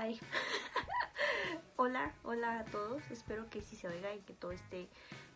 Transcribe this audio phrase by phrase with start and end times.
[1.76, 3.02] Hola, hola a todos.
[3.10, 4.88] Espero que sí se oiga y que todo esté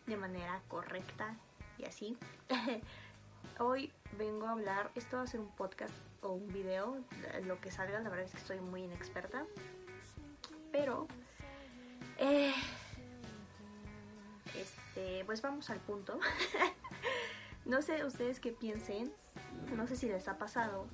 [0.07, 1.35] de manera correcta
[1.77, 2.17] y así.
[3.59, 6.97] Hoy vengo a hablar, esto va a ser un podcast o un video,
[7.43, 9.45] lo que salga, la verdad es que estoy muy inexperta.
[10.71, 11.07] Pero,
[12.17, 12.53] eh,
[14.55, 16.19] este, pues vamos al punto.
[17.65, 19.13] no sé ustedes qué piensen,
[19.75, 20.87] no sé si les ha pasado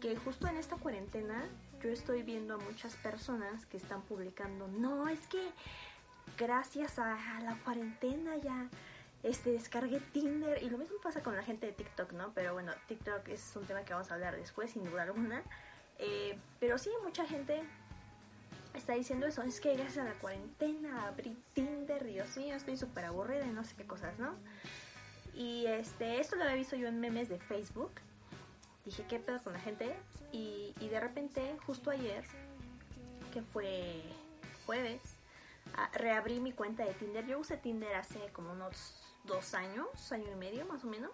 [0.00, 1.48] que justo en esta cuarentena
[1.82, 5.40] yo estoy viendo a muchas personas que están publicando, no, es que
[6.38, 8.68] gracias a, la cuarentena ya
[9.22, 12.32] este descargué Tinder y lo mismo pasa con la gente de TikTok, ¿no?
[12.34, 15.42] Pero bueno, TikTok es un tema que vamos a hablar después, sin duda alguna.
[15.98, 17.62] Eh, pero sí, mucha gente
[18.74, 23.04] está diciendo eso, es que gracias a la cuarentena abrí Tinder, Dios mío, estoy súper
[23.04, 24.34] aburrida y no sé qué cosas, ¿no?
[25.34, 27.92] Y este, esto lo había visto yo en memes de Facebook
[28.90, 29.94] dije, ¿qué pedo con la gente?
[30.32, 32.24] Y, de repente, justo ayer,
[33.32, 34.02] que fue
[34.66, 35.00] jueves,
[35.76, 37.24] ah, reabrí mi cuenta de Tinder.
[37.26, 41.12] Yo usé Tinder hace como unos dos años, año y medio más o menos.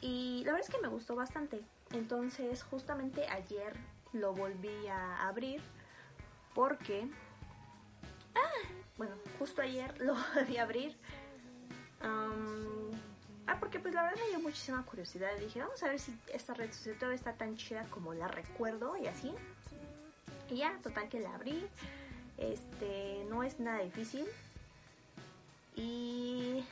[0.00, 1.62] Y la verdad es que me gustó bastante.
[1.92, 3.74] Entonces, justamente ayer
[4.12, 5.62] lo volví a abrir
[6.54, 7.08] porque...
[8.34, 10.96] Ah, bueno, justo ayer lo volví a abrir.
[13.48, 15.30] Ah, porque pues la verdad me dio muchísima curiosidad.
[15.40, 19.06] Dije, vamos a ver si esta red social está tan chida como la recuerdo y
[19.06, 19.32] así.
[20.50, 21.66] Y ya, total que la abrí.
[22.36, 24.26] Este, no es nada difícil.
[25.76, 26.62] Y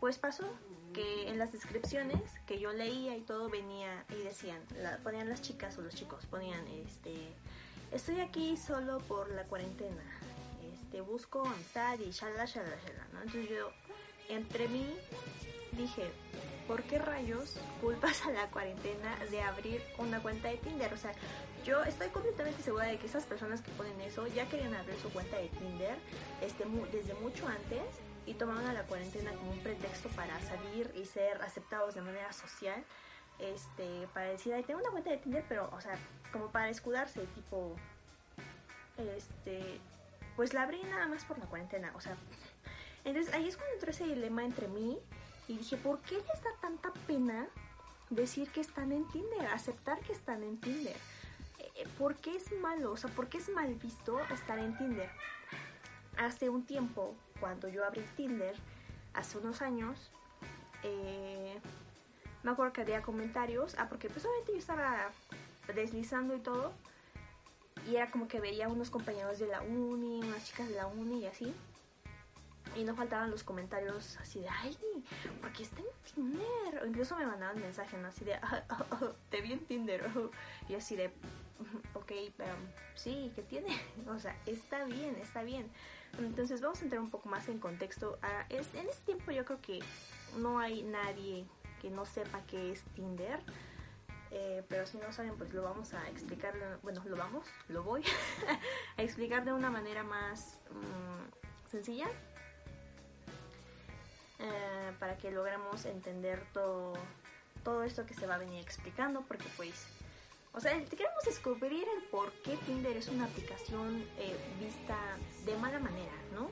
[0.00, 0.44] pues pasó
[0.92, 4.60] que en las descripciones que yo leía y todo venía y decían,
[5.02, 7.14] ponían las chicas o los chicos, ponían este,
[7.90, 10.02] estoy aquí solo por la cuarentena.
[10.74, 13.22] Este, busco amistad y shalala, shalala, shalala, ¿no?
[13.22, 13.70] Entonces yo,
[14.28, 14.94] entre mí,
[15.78, 16.10] dije,
[16.66, 20.92] ¿por qué rayos culpas a la cuarentena de abrir una cuenta de Tinder?
[20.92, 21.12] O sea,
[21.64, 25.10] yo estoy completamente segura de que esas personas que ponen eso ya querían abrir su
[25.10, 25.96] cuenta de Tinder
[26.42, 27.82] este, desde mucho antes
[28.26, 32.32] y tomaron a la cuarentena como un pretexto para salir y ser aceptados de manera
[32.32, 32.84] social.
[33.38, 35.96] Este, para decir, ay, tengo una cuenta de Tinder, pero, o sea,
[36.32, 37.76] como para escudarse, tipo,
[38.98, 39.80] este,
[40.34, 42.16] pues la abrí nada más por la cuarentena, o sea,
[43.04, 44.98] entonces ahí es cuando entró ese dilema entre mí
[45.48, 47.48] y dije, ¿por qué les da tanta pena
[48.10, 50.96] decir que están en Tinder, aceptar que están en Tinder?
[51.58, 52.92] Eh, ¿Por qué es malo?
[52.92, 55.10] O sea, ¿por qué es mal visto estar en Tinder?
[56.18, 58.54] Hace un tiempo, cuando yo abrí Tinder,
[59.14, 60.10] hace unos años,
[60.82, 61.58] eh,
[62.42, 65.10] me acuerdo que había comentarios, ah, porque pues obviamente yo estaba
[65.74, 66.72] deslizando y todo,
[67.88, 71.20] y era como que veía unos compañeros de la uni, unas chicas de la uni
[71.20, 71.54] y así,
[72.78, 74.76] y no faltaban los comentarios así de, ay,
[75.40, 76.82] ¿por qué está en Tinder?
[76.82, 78.06] O incluso me mandaban mensajes, ¿no?
[78.06, 80.08] Así de, ah, ah, ah, te vi en Tinder.
[80.68, 81.08] Y así de,
[81.94, 82.54] ok, pero
[82.94, 83.76] sí, ¿qué tiene?
[84.06, 85.68] O sea, está bien, está bien.
[86.18, 88.18] Entonces vamos a entrar un poco más en contexto.
[88.48, 89.80] en este tiempo yo creo que
[90.36, 91.46] no hay nadie
[91.82, 93.40] que no sepa qué es Tinder.
[94.30, 98.04] Eh, pero si no saben, pues lo vamos a explicar, bueno, lo vamos, lo voy
[98.98, 102.08] a explicar de una manera más mm, sencilla
[104.38, 106.94] eh, para que logremos entender todo,
[107.64, 109.86] todo esto que se va a venir explicando, porque pues,
[110.52, 114.96] o sea, queremos descubrir el por qué Tinder es una aplicación eh, vista
[115.44, 116.50] de mala manera, ¿no?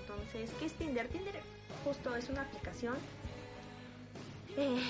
[0.00, 1.08] Entonces, ¿qué es Tinder?
[1.08, 1.40] Tinder
[1.84, 2.96] justo es una aplicación
[4.56, 4.82] eh,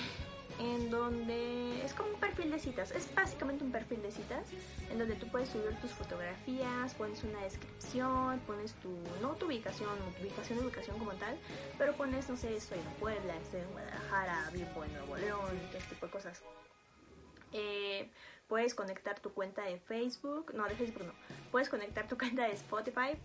[0.61, 4.45] en donde es como un perfil de citas, es básicamente un perfil de citas
[4.91, 8.89] en donde tú puedes subir tus fotografías, pones una descripción, pones tu,
[9.21, 11.35] no tu ubicación, tu ubicación ubicación como tal,
[11.79, 15.95] pero pones, no sé, estoy en Puebla, estoy en Guadalajara, vivo en Nuevo León, este
[15.95, 16.41] tipo de cosas.
[17.53, 18.09] Eh,
[18.47, 21.13] puedes conectar tu cuenta de Facebook, no de Facebook no,
[21.51, 23.17] puedes conectar tu cuenta de Spotify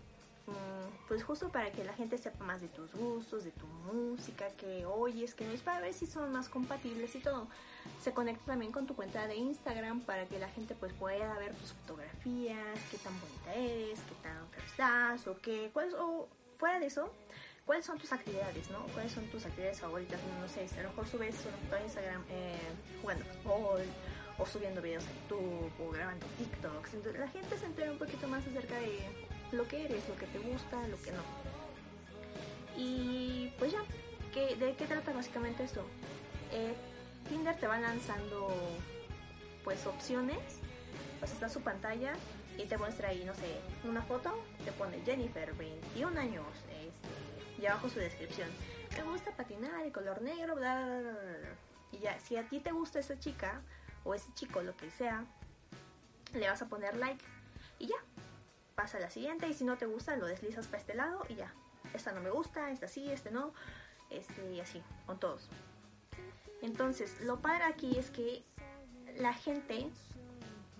[1.07, 4.85] pues justo para que la gente sepa más de tus gustos, de tu música, que
[4.85, 7.47] oyes, que no es para ver si son más compatibles y todo.
[8.01, 11.53] Se conecta también con tu cuenta de Instagram para que la gente pues pueda ver
[11.55, 16.27] tus fotografías, qué tan bonita eres, qué tan estás o qué, cuáles, o
[16.57, 17.09] fuera de eso,
[17.65, 18.85] cuáles son tus actividades, ¿no?
[18.93, 20.19] ¿Cuáles son tus actividades favoritas?
[20.41, 21.35] No sé, a lo mejor subes
[21.69, 22.57] una a Instagram eh,
[23.01, 23.81] jugando fútbol
[24.37, 26.93] o subiendo videos a YouTube o grabando TikToks.
[26.93, 28.99] Entonces la gente se entera un poquito más acerca de
[29.51, 31.21] lo que eres, lo que te gusta, lo que no.
[32.77, 33.81] Y pues ya,
[34.33, 35.83] ¿qué, ¿de qué trata básicamente esto?
[36.51, 36.73] Eh,
[37.27, 38.49] Tinder te va lanzando
[39.63, 40.59] pues opciones,
[41.19, 42.13] pues está su pantalla
[42.57, 44.33] y te muestra ahí, no sé, una foto,
[44.63, 48.49] te pone Jennifer, 21 años, este, y abajo su descripción.
[48.95, 51.01] Me gusta patinar, el color negro, bla.
[51.91, 53.61] Y ya, si a ti te gusta esa chica
[54.03, 55.25] o ese chico, lo que sea,
[56.33, 57.23] le vas a poner like
[57.79, 57.95] y ya.
[58.77, 61.51] Pasa la siguiente y si no te gusta lo deslizas para este lado y ya.
[61.95, 63.51] Esta no me gusta, esta sí, este no,
[64.11, 65.49] este y así, con todos.
[66.61, 68.43] Entonces, lo padre aquí es que
[69.17, 69.89] la gente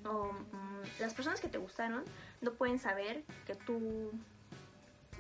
[0.05, 2.03] o mm, las personas que te gustaron
[2.41, 4.11] no pueden saber que tú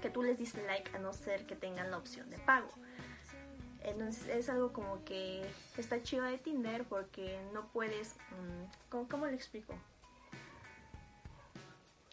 [0.03, 2.69] que tú les diste like a no ser que tengan la opción de pago.
[3.81, 5.43] Entonces es algo como que
[5.77, 8.17] está chido de Tinder porque no puedes...
[8.29, 9.73] Mm, ¿cómo, ¿Cómo le explico?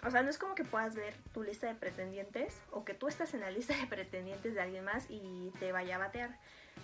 [0.06, 3.08] O sea, no es como que puedas ver tu lista de pretendientes o que tú
[3.08, 6.38] estás en la lista de pretendientes de alguien más y te vaya a batear,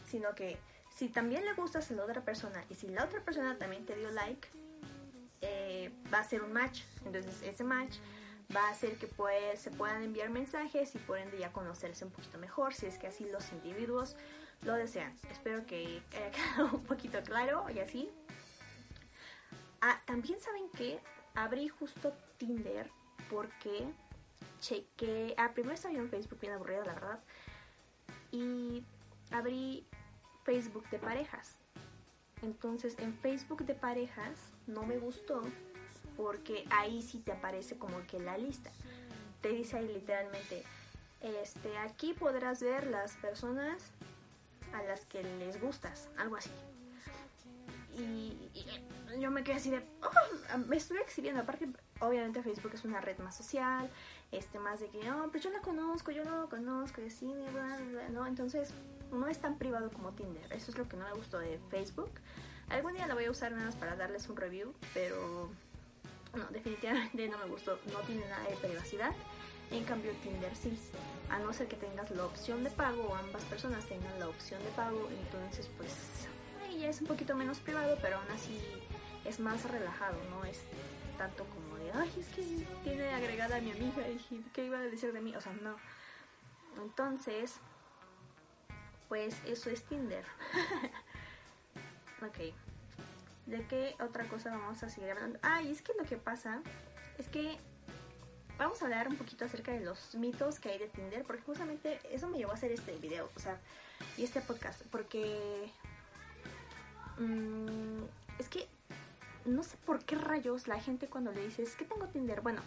[0.06, 0.58] sino que
[0.96, 3.94] si también le gustas a la otra persona y si la otra persona también te
[3.94, 4.48] dio like,
[5.42, 6.82] eh, va a ser un match.
[7.04, 7.96] Entonces ese match
[8.54, 12.10] va a hacer que pues, se puedan enviar mensajes y por ende ya conocerse un
[12.10, 14.16] poquito mejor si es que así los individuos
[14.62, 15.14] lo desean.
[15.30, 18.10] Espero que haya quedado un poquito claro y así.
[19.82, 21.00] Ah, también saben que
[21.34, 22.90] abrí justo Tinder
[23.30, 23.88] porque
[24.60, 25.34] chequé.
[25.38, 27.20] Ah, primero estaba yo en Facebook bien aburrida, la verdad.
[28.32, 28.84] Y
[29.30, 29.86] abrí
[30.44, 31.56] Facebook de parejas.
[32.42, 35.42] Entonces en Facebook de parejas no me gustó
[36.16, 38.70] porque ahí sí te aparece como que la lista.
[39.40, 40.64] Te dice ahí literalmente,
[41.20, 43.92] este, aquí podrás ver las personas
[44.74, 46.50] a las que les gustas, algo así.
[48.00, 48.50] Y,
[49.18, 51.68] yo me quedé así de, oh, me estoy exhibiendo, aparte
[52.00, 53.90] obviamente Facebook es una red más social,
[54.30, 57.32] este más de que, no, pues yo la conozco, yo no lo conozco, y así,
[58.12, 58.26] ¿no?
[58.26, 58.72] Entonces
[59.10, 62.10] no es tan privado como Tinder, eso es lo que no me gustó de Facebook.
[62.68, 65.50] Algún día la voy a usar nada más para darles un review, pero
[66.34, 69.12] no, definitivamente no me gustó, no tiene nada de privacidad.
[69.70, 70.76] En cambio Tinder sí,
[71.28, 74.62] a no ser que tengas la opción de pago o ambas personas tengan la opción
[74.64, 76.28] de pago, entonces pues
[76.90, 78.60] es un poquito menos privado, pero aún así
[79.24, 80.60] es más relajado, no es
[81.16, 82.42] tanto como de, ay, es que
[82.82, 85.76] tiene agregada a mi amiga y qué iba a decir de mí, o sea, no.
[86.82, 87.56] Entonces,
[89.08, 90.24] pues eso es Tinder.
[92.22, 92.54] ok.
[93.46, 95.38] ¿De qué otra cosa vamos a seguir hablando?
[95.42, 96.60] Ah, y es que lo que pasa
[97.18, 97.58] es que
[98.58, 102.00] vamos a hablar un poquito acerca de los mitos que hay de Tinder, porque justamente
[102.10, 103.58] eso me llevó a hacer este video, o sea,
[104.16, 105.70] y este podcast, porque
[107.20, 108.02] mmm,
[108.38, 108.66] es que
[109.44, 112.60] no sé por qué rayos la gente cuando le dice, es que tengo Tinder, bueno,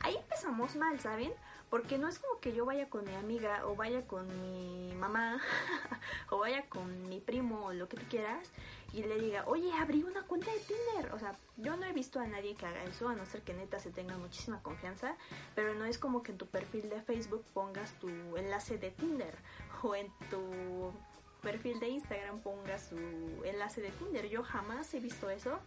[0.00, 1.32] ahí empezamos mal, ¿saben?
[1.70, 5.40] Porque no es como que yo vaya con mi amiga o vaya con mi mamá
[6.30, 8.50] o vaya con mi primo o lo que tú quieras
[8.92, 11.12] y le diga, oye, abrí una cuenta de Tinder.
[11.14, 13.54] O sea, yo no he visto a nadie que haga eso, a no ser que
[13.54, 15.16] neta se tenga muchísima confianza,
[15.54, 19.34] pero no es como que en tu perfil de Facebook pongas tu enlace de Tinder
[19.82, 20.92] o en tu
[21.42, 22.96] perfil de Instagram pongas tu
[23.44, 24.28] enlace de Tinder.
[24.28, 25.58] Yo jamás he visto eso.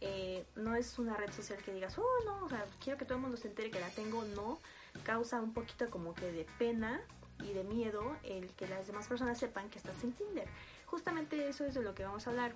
[0.00, 3.16] Eh, no es una red social que digas, oh no, o sea, quiero que todo
[3.16, 4.58] el mundo se entere que la tengo, no.
[5.04, 7.00] Causa un poquito como que de pena
[7.42, 10.48] y de miedo el que las demás personas sepan que estás en Tinder
[10.94, 12.52] justamente eso es de lo que vamos a hablar.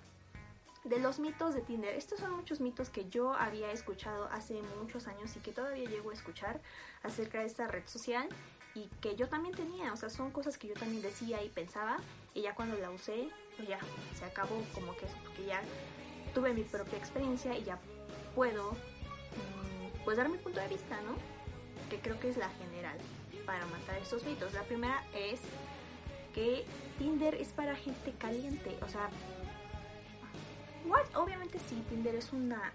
[0.85, 1.93] De los mitos de Tinder.
[1.97, 6.11] Estos son muchos mitos que yo había escuchado hace muchos años y que todavía llego
[6.11, 6.61] a escuchar
[7.03, 8.29] acerca de esta red social
[8.79, 9.93] y que yo también tenía.
[9.93, 11.99] O sea, son cosas que yo también decía y pensaba
[12.35, 13.79] y ya cuando la usé, pues ya
[14.19, 15.63] se acabó como que eso, porque ya
[16.35, 17.79] tuve mi propia experiencia y ya
[18.35, 21.17] puedo mm, pues dar mi punto de vista, ¿no?
[21.91, 22.99] Que creo que es la general
[23.45, 24.53] para matar estos mitos.
[24.53, 25.41] La primera es
[26.35, 26.65] que
[26.99, 28.79] Tinder es para gente caliente.
[28.83, 29.09] O sea,
[30.85, 31.05] what?
[31.15, 32.73] obviamente sí, Tinder es una,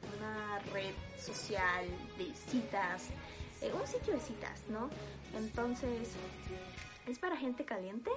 [0.73, 1.85] red social
[2.17, 3.09] de citas,
[3.63, 4.89] eh, un sitio de citas, ¿no?
[5.35, 6.09] Entonces,
[7.07, 8.11] ¿es para gente caliente?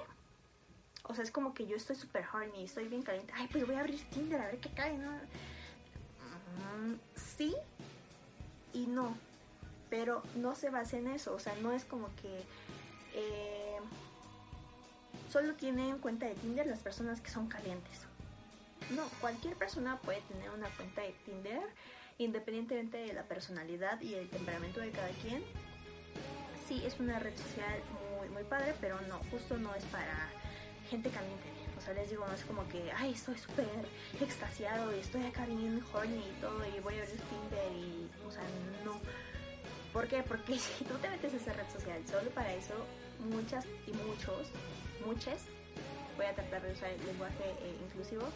[1.03, 3.33] O sea, es como que yo estoy super horny, estoy bien caliente.
[3.35, 5.11] Ay, pues voy a abrir Tinder a ver qué cae, ¿no?
[5.13, 7.55] Mm, sí
[8.73, 9.15] y no.
[9.89, 11.33] Pero no se basa en eso.
[11.33, 12.43] O sea, no es como que...
[13.13, 13.77] Eh,
[15.31, 18.01] solo tiene en cuenta de Tinder las personas que son calientes.
[18.91, 21.61] No, cualquier persona puede tener una cuenta de Tinder
[22.17, 25.43] independientemente de la personalidad y el temperamento de cada quien.
[26.67, 27.79] Sí, es una red social
[28.17, 30.29] muy, muy padre, pero no, justo no es para
[30.89, 31.47] gente caliente.
[31.77, 33.67] O sea, les digo, no es como que, ay, estoy súper
[34.19, 38.31] extasiado y estoy acá bien horny y todo y voy a abrir Tinder y, o
[38.31, 38.43] sea,
[38.83, 38.99] no.
[39.93, 40.23] ¿Por qué?
[40.23, 42.73] Porque si tú te metes a esa red social solo para eso,
[43.19, 44.51] muchas y muchos
[45.07, 45.39] muchos,
[46.17, 48.27] voy a tratar de usar el lenguaje eh, inclusivo,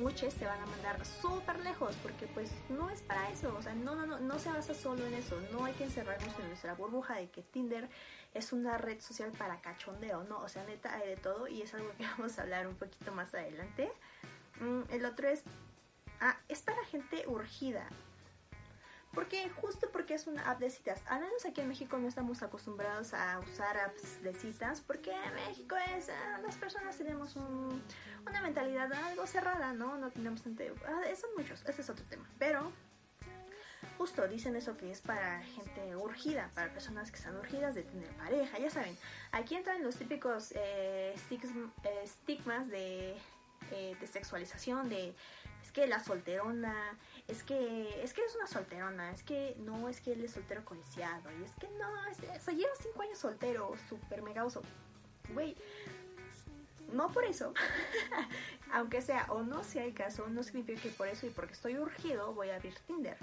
[0.00, 3.74] muchos te van a mandar súper lejos porque pues no es para eso, o sea,
[3.74, 6.74] no, no, no, no se basa solo en eso, no hay que encerrarnos en nuestra
[6.74, 7.88] burbuja de que Tinder
[8.32, 11.74] es una red social para cachondeo, no, o sea, neta hay de todo y es
[11.74, 13.92] algo que vamos a hablar un poquito más adelante.
[14.60, 15.42] Mm, el otro es,
[16.20, 17.86] ah, es para gente urgida.
[19.12, 21.02] Porque justo porque es una app de citas.
[21.08, 25.34] Al menos aquí en México no estamos acostumbrados a usar apps de citas porque en
[25.34, 26.12] México es eh,
[26.42, 29.98] las personas tenemos una mentalidad algo cerrada, ¿no?
[29.98, 30.64] No tenemos tanta...
[30.86, 32.28] Ah, son muchos, ese es otro tema.
[32.38, 32.70] Pero
[33.98, 38.08] justo dicen eso que es para gente urgida, para personas que están urgidas de tener
[38.16, 38.96] pareja, ya saben.
[39.32, 43.16] Aquí entran los típicos eh, eh, estigmas de,
[43.70, 45.14] de sexualización, de
[45.62, 46.98] es que la solterona,
[47.28, 50.64] es que es que eres una solterona, es que no, es que él es soltero
[50.64, 54.62] codiciado, y es que no, es, eso, lleva cinco años soltero, súper mega oso.
[55.32, 55.56] Güey,
[56.92, 57.54] no por eso,
[58.72, 61.78] aunque sea o no sea el caso, no significa que por eso y porque estoy
[61.78, 63.16] urgido voy a abrir Tinder.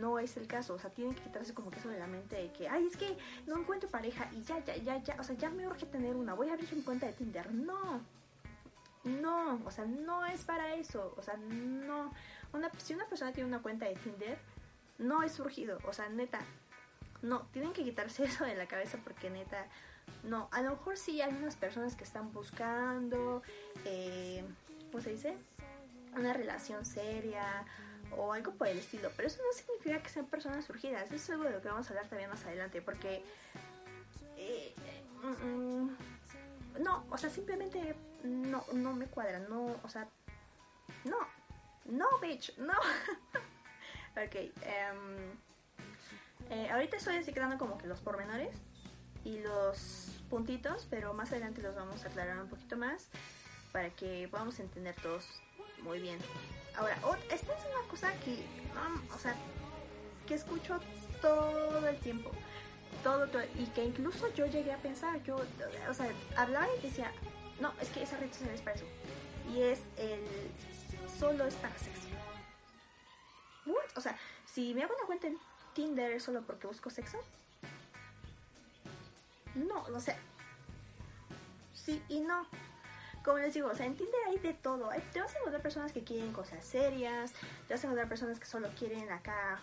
[0.00, 2.36] No es el caso, o sea, tienen que quitarse como que eso de la mente
[2.36, 3.16] de que, ay, es que
[3.46, 6.34] no encuentro pareja y ya, ya, ya, ya, o sea, ya me urge tener una,
[6.34, 7.52] voy a abrir mi cuenta de Tinder.
[7.52, 8.00] No,
[9.06, 12.12] no, o sea, no es para eso, o sea, no
[12.78, 14.38] si una persona tiene una cuenta de Tinder,
[14.98, 16.40] no es surgido, o sea, neta,
[17.22, 19.66] no, tienen que quitarse eso de la cabeza porque neta,
[20.22, 23.42] no, a lo mejor sí hay unas personas que están buscando,
[23.84, 24.44] eh,
[24.90, 25.36] ¿cómo se dice?
[26.16, 27.64] Una relación seria
[28.16, 31.30] o algo por el estilo, pero eso no significa que sean personas surgidas, eso es
[31.30, 33.22] algo de lo que vamos a hablar también más adelante, porque...
[34.38, 34.74] Eh,
[35.22, 35.96] mm, mm,
[36.78, 40.08] no, o sea, simplemente no, no me cuadra, no, o sea,
[41.04, 41.18] no,
[41.86, 42.72] no, bitch, no.
[44.12, 44.34] ok.
[44.92, 45.36] Um,
[46.50, 48.54] eh, ahorita estoy quedando como que los pormenores
[49.24, 53.08] y los puntitos, pero más adelante los vamos a aclarar un poquito más
[53.72, 55.42] para que podamos entender todos
[55.82, 56.18] muy bien.
[56.76, 56.96] Ahora,
[57.30, 58.44] esta es una cosa que,
[59.14, 59.34] o sea,
[60.26, 60.78] que escucho
[61.20, 62.30] todo el tiempo.
[63.06, 67.12] Todo, todo, y que incluso yo llegué a pensar, yo, o sea, hablaba y decía,
[67.60, 68.84] no, es que esa red social es para eso.
[69.48, 70.24] Y es el
[71.16, 72.08] solo es para sexo.
[73.94, 75.38] O sea, si me hago una cuenta en
[75.72, 77.18] Tinder solo porque busco sexo.
[79.54, 80.18] No, o sea.
[81.74, 82.44] Sí y no.
[83.24, 84.88] Como les digo, o sea, en Tinder hay de todo.
[85.12, 87.34] Te vas a encontrar personas que quieren cosas serias.
[87.68, 89.62] Te vas a encontrar personas que solo quieren acá.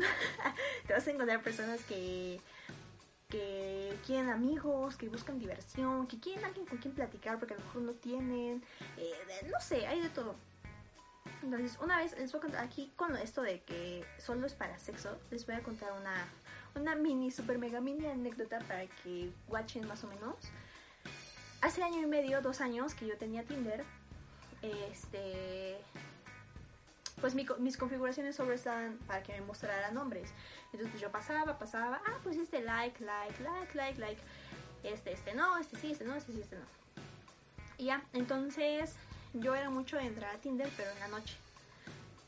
[0.86, 2.40] Te vas a encontrar personas que
[3.30, 7.64] que quieren amigos, que buscan diversión, que quieren alguien con quien platicar porque a lo
[7.64, 8.62] mejor no tienen,
[8.96, 9.12] eh,
[9.50, 10.34] no sé, hay de todo.
[11.42, 14.78] Entonces, una vez les voy a contar aquí con esto de que solo es para
[14.78, 16.26] sexo, les voy a contar una,
[16.74, 20.36] una mini, super mega mini anécdota para que watchen más o menos.
[21.62, 23.84] Hace año y medio, dos años que yo tenía Tinder,
[24.62, 25.78] este,
[27.20, 30.30] pues mis configuraciones solo estaban para que me mostrara nombres.
[30.66, 34.22] Entonces pues yo pasaba, pasaba, ah, pues este like, like, like, like, like.
[34.82, 36.64] Este, este no, este sí, este no, este sí, este no.
[37.78, 38.94] Y ya, entonces
[39.34, 41.36] yo era mucho de entrar a Tinder, pero en la noche.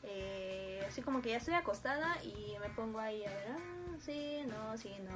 [0.05, 4.43] Eh, así como que ya estoy acostada y me pongo ahí a ver, ah, sí,
[4.47, 5.13] no, sí, no.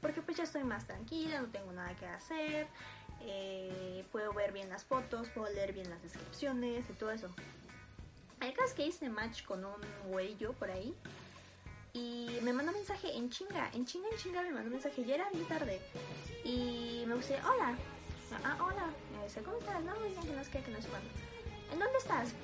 [0.00, 2.66] Porque pues ya estoy más tranquila, no tengo nada que hacer,
[3.22, 7.28] eh, puedo ver bien las fotos, puedo leer bien las descripciones y todo eso.
[8.44, 10.94] Hay casos que hice match con un güey yo por ahí
[11.94, 15.30] y me mandó mensaje en chinga, en chinga, en chinga me mandó mensaje, ya era
[15.30, 15.80] bien tarde.
[16.44, 17.74] Y me puse, hola,
[18.44, 19.82] ah, hola, me dice, ¿cómo estás?
[19.82, 21.08] No, ya que no es que, que no es cuándo.
[21.72, 22.34] ¿En dónde estás?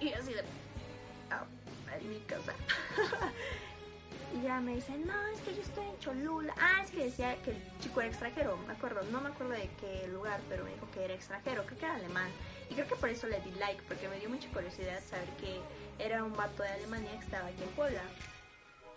[0.00, 2.54] Y así de, oh, en mi casa.
[4.34, 6.54] y ya me dice, no, es que yo estoy en Cholula.
[6.58, 9.68] Ah, es que decía que el chico era extranjero, me acuerdo, no me acuerdo de
[9.78, 12.30] qué lugar, pero me dijo que era extranjero, creo que era alemán.
[12.70, 15.60] Y creo que por eso le di like, porque me dio mucha curiosidad saber que
[15.98, 18.02] era un vato de Alemania que estaba aquí en Puebla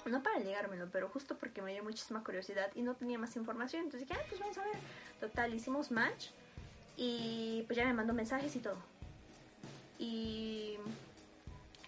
[0.10, 3.84] no para ligármelo, pero justo porque me dio muchísima curiosidad y no tenía más información.
[3.84, 4.76] Entonces dije, ah, pues vamos a ver.
[5.20, 6.28] Total, hicimos match
[6.98, 8.78] y pues ya me mandó mensajes y todo.
[10.00, 10.78] Y...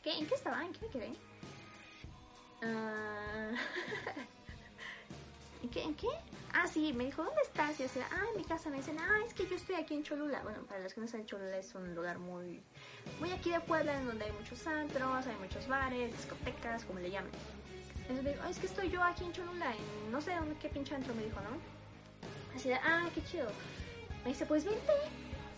[0.03, 0.17] ¿Qué?
[0.17, 0.63] ¿En qué estaba?
[0.63, 1.13] ¿En qué me quedé?
[2.63, 3.51] Ah,
[5.73, 6.07] ¿En qué?
[6.53, 7.71] Ah, sí, me dijo, ¿dónde estás?
[7.71, 8.69] Y yo decía, ah, en mi casa.
[8.69, 10.41] Me dicen, ah, es que yo estoy aquí en Cholula.
[10.43, 12.63] Bueno, para los que no saben, Cholula es un lugar muy,
[13.19, 17.09] muy aquí de Puebla, en donde hay muchos antros, hay muchos bares, discotecas, como le
[17.09, 17.31] llamen.
[18.01, 20.69] Entonces me dijo, es que estoy yo aquí en Cholula, en no sé dónde, qué
[20.69, 21.57] pinche antro me dijo, ¿no?
[22.55, 23.47] Así de, ah, qué chido.
[24.23, 24.93] Me dice, pues vente,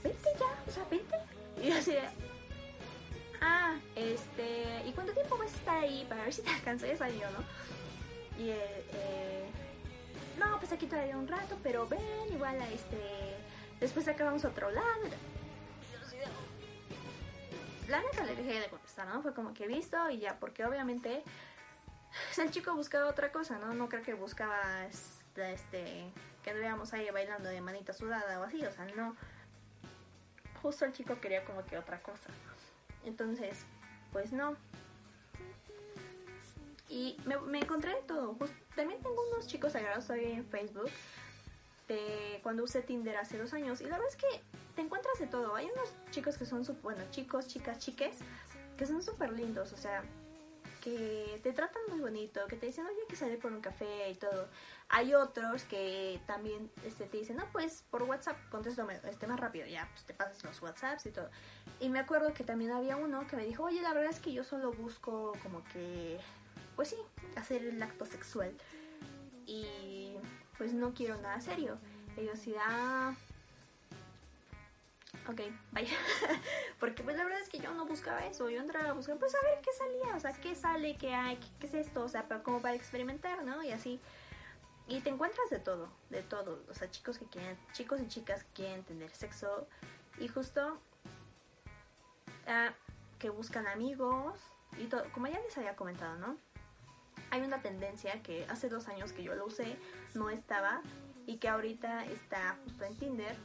[0.03, 1.15] vente ya, o sea, vente.
[1.61, 2.03] Y yo así de,
[3.41, 6.87] ah, este, ¿y cuánto tiempo vas a estar ahí para ver si te alcanzo?
[6.87, 8.43] Ya salió, ¿no?
[8.43, 9.46] Y, eh, eh,
[10.37, 11.99] no, pues aquí todavía un rato, pero ven,
[12.31, 13.35] igual este,
[13.79, 14.87] después acabamos otro lado.
[17.87, 19.21] La neta le dejé de contestar, ¿no?
[19.21, 21.23] Fue como que he visto y ya, porque obviamente
[22.37, 23.73] el chico buscaba otra cosa, ¿no?
[23.73, 26.11] No creo que buscaba este, este
[26.43, 29.15] que veamos ahí bailando de manita sudada o así, o sea, no.
[30.61, 32.29] Justo el chico quería como que otra cosa.
[33.05, 33.65] Entonces,
[34.11, 34.55] pues no.
[36.89, 38.33] Y me, encontré de todo.
[38.37, 40.89] Pues, también tengo unos chicos sagrados todavía en Facebook
[41.87, 43.81] de cuando usé Tinder hace dos años.
[43.81, 44.41] Y la verdad es que
[44.75, 45.55] te encuentras de todo.
[45.55, 48.19] Hay unos chicos que son, bueno, chicos, chicas, chiques,
[48.77, 49.73] que son súper lindos.
[49.73, 50.03] O sea,
[50.87, 54.09] que te tratan muy bonito, que te dicen, oye, hay que salir por un café
[54.09, 54.47] y todo.
[54.89, 59.67] Hay otros que también este, te dicen, no, pues por WhatsApp, contéstame este, más rápido,
[59.67, 61.29] ya, pues te pasas los WhatsApps y todo.
[61.81, 64.31] Y me acuerdo que también había uno que me dijo, oye, la verdad es que
[64.31, 66.19] yo solo busco como que,
[66.77, 66.97] pues sí,
[67.35, 68.55] hacer el acto sexual.
[69.45, 70.15] Y
[70.57, 71.77] pues no quiero nada serio.
[72.15, 73.13] Ellos sí, ah,
[75.27, 75.41] ok,
[75.71, 75.97] vaya.
[76.79, 79.35] Porque pues la verdad es que yo no buscaba eso, yo entraba a buscar, pues
[79.35, 82.27] a ver qué salía, o sea, qué sale, qué hay, qué, es esto, o sea,
[82.43, 83.63] como para experimentar, ¿no?
[83.63, 83.99] Y así.
[84.87, 88.43] Y te encuentras de todo, de todo, o sea, chicos que quieren, chicos y chicas
[88.43, 89.67] que quieren tener sexo
[90.17, 90.79] y justo
[92.47, 92.71] ah,
[93.19, 94.39] que buscan amigos
[94.77, 96.37] y todo, como ya les había comentado, ¿no?
[97.31, 99.77] Hay una tendencia que hace dos años que yo lo usé,
[100.13, 100.81] no estaba,
[101.25, 103.35] y que ahorita está justo en Tinder,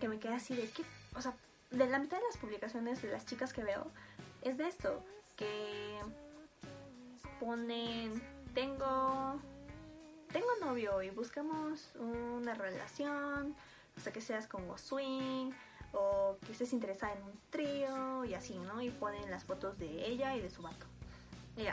[0.00, 0.84] que me queda así de qué
[1.16, 1.34] o sea,
[1.70, 3.86] de la mitad de las publicaciones de las chicas que veo
[4.42, 5.02] es de esto,
[5.36, 5.98] que
[7.40, 8.22] ponen,
[8.54, 9.40] tengo,
[10.32, 13.56] tengo novio y buscamos una relación,
[13.96, 15.50] o sea, que seas como swing
[15.92, 18.80] o que estés interesada en un trío y así, ¿no?
[18.82, 20.86] Y ponen las fotos de ella y de su vato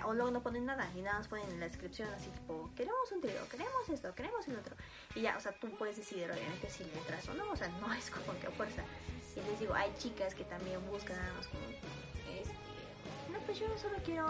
[0.06, 3.12] o luego no ponen nada y nada más ponen en la descripción así tipo, queremos
[3.12, 4.75] un trío, queremos esto, queremos el otro.
[5.16, 7.68] Y ya, o sea, tú puedes decidir obviamente si le entras o no, o sea,
[7.80, 8.84] no es como que fuerza.
[9.36, 12.54] Y les digo, hay chicas que también buscan nada más como, este,
[13.32, 14.25] no, pues yo solo quiero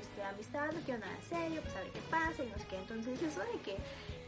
[0.00, 2.78] este, amistad, no quiero nada serio, pues a ver qué pasa y no sé qué.
[2.78, 3.76] Entonces eso de que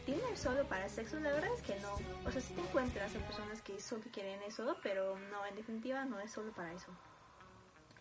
[0.05, 1.93] tiene solo para sexo, la verdad es que no.
[2.25, 6.05] O sea, sí te encuentras en personas que solo quieren eso, pero no, en definitiva
[6.05, 6.91] no es solo para eso.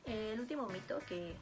[0.04, 1.35] El último mito que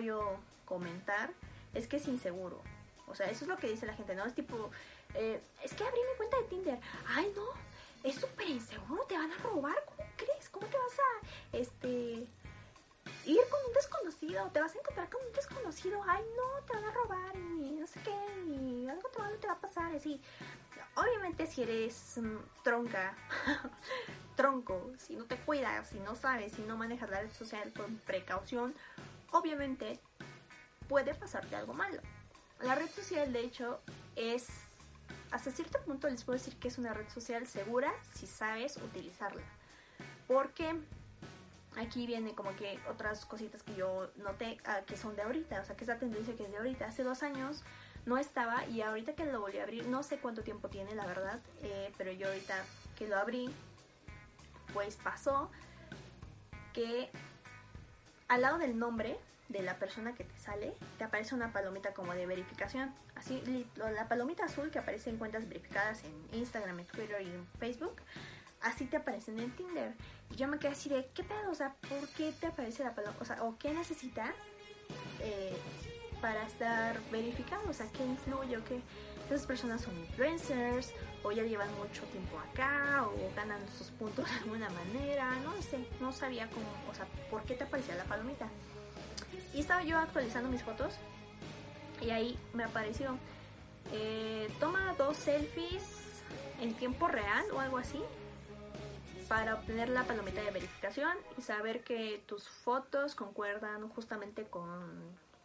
[0.00, 1.30] yo comentar
[1.74, 2.60] es que es inseguro.
[3.06, 4.24] O sea, eso es lo que dice la gente, ¿no?
[4.24, 4.70] Es tipo,
[5.14, 6.78] eh, es que abrí mi cuenta de Tinder.
[7.06, 7.44] Ay, no,
[8.02, 9.76] es súper inseguro, te van a robar.
[9.86, 10.48] ¿Cómo crees?
[10.50, 12.26] ¿Cómo te vas a, este,
[13.26, 14.50] ir con un desconocido?
[14.52, 16.02] Te vas a encontrar con un desconocido.
[16.06, 19.54] Ay, no, te van a robar y no sé qué, y algo malo te va
[19.54, 19.94] a pasar.
[19.94, 20.20] Así,
[20.96, 23.14] obviamente si eres mm, tronca,
[24.36, 27.96] tronco, si no te cuidas, si no sabes, si no manejas la red social con
[27.98, 28.74] precaución,
[29.34, 30.00] obviamente
[30.88, 32.00] puede pasarte algo malo.
[32.60, 33.80] La red social, de hecho,
[34.16, 34.46] es,
[35.32, 39.42] hasta cierto punto les puedo decir que es una red social segura si sabes utilizarla.
[40.28, 40.74] Porque
[41.76, 45.64] aquí viene como que otras cositas que yo noté ah, que son de ahorita, o
[45.64, 46.86] sea, que es la tendencia que es de ahorita.
[46.86, 47.64] Hace dos años
[48.06, 51.06] no estaba y ahorita que lo volví a abrir, no sé cuánto tiempo tiene, la
[51.06, 52.64] verdad, eh, pero yo ahorita
[52.96, 53.52] que lo abrí,
[54.72, 55.50] pues pasó
[56.72, 57.10] que
[58.28, 62.14] al lado del nombre de la persona que te sale, te aparece una palomita como
[62.14, 62.94] de verificación.
[63.14, 63.42] Así,
[63.76, 67.96] la palomita azul que aparece en cuentas verificadas en Instagram, en Twitter y en Facebook,
[68.62, 69.94] así te aparecen en Tinder.
[70.30, 71.50] Y yo me quedé así de, ¿qué pedo?
[71.50, 73.22] O sea, ¿por qué te aparece la palomita?
[73.22, 74.30] O sea, ¿o qué necesitas
[75.20, 75.56] eh,
[76.20, 77.68] para estar verificado?
[77.68, 78.80] O sea, ¿qué influye o qué?
[79.26, 84.36] Esas personas son influencers o ya llevan mucho tiempo acá o ganan sus puntos de
[84.36, 88.48] alguna manera, no sé, no sabía cómo, o sea, por qué te aparecía la palomita.
[89.54, 90.94] Y estaba yo actualizando mis fotos
[92.02, 93.16] y ahí me apareció,
[93.92, 96.22] eh, toma dos selfies
[96.60, 98.02] en tiempo real o algo así
[99.28, 104.92] para obtener la palomita de verificación y saber que tus fotos concuerdan justamente con,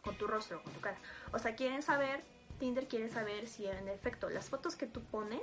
[0.02, 0.98] con tu rostro, con tu cara.
[1.32, 2.22] O sea, quieren saber
[2.60, 5.42] Tinder quiere saber si en efecto las fotos que tú pones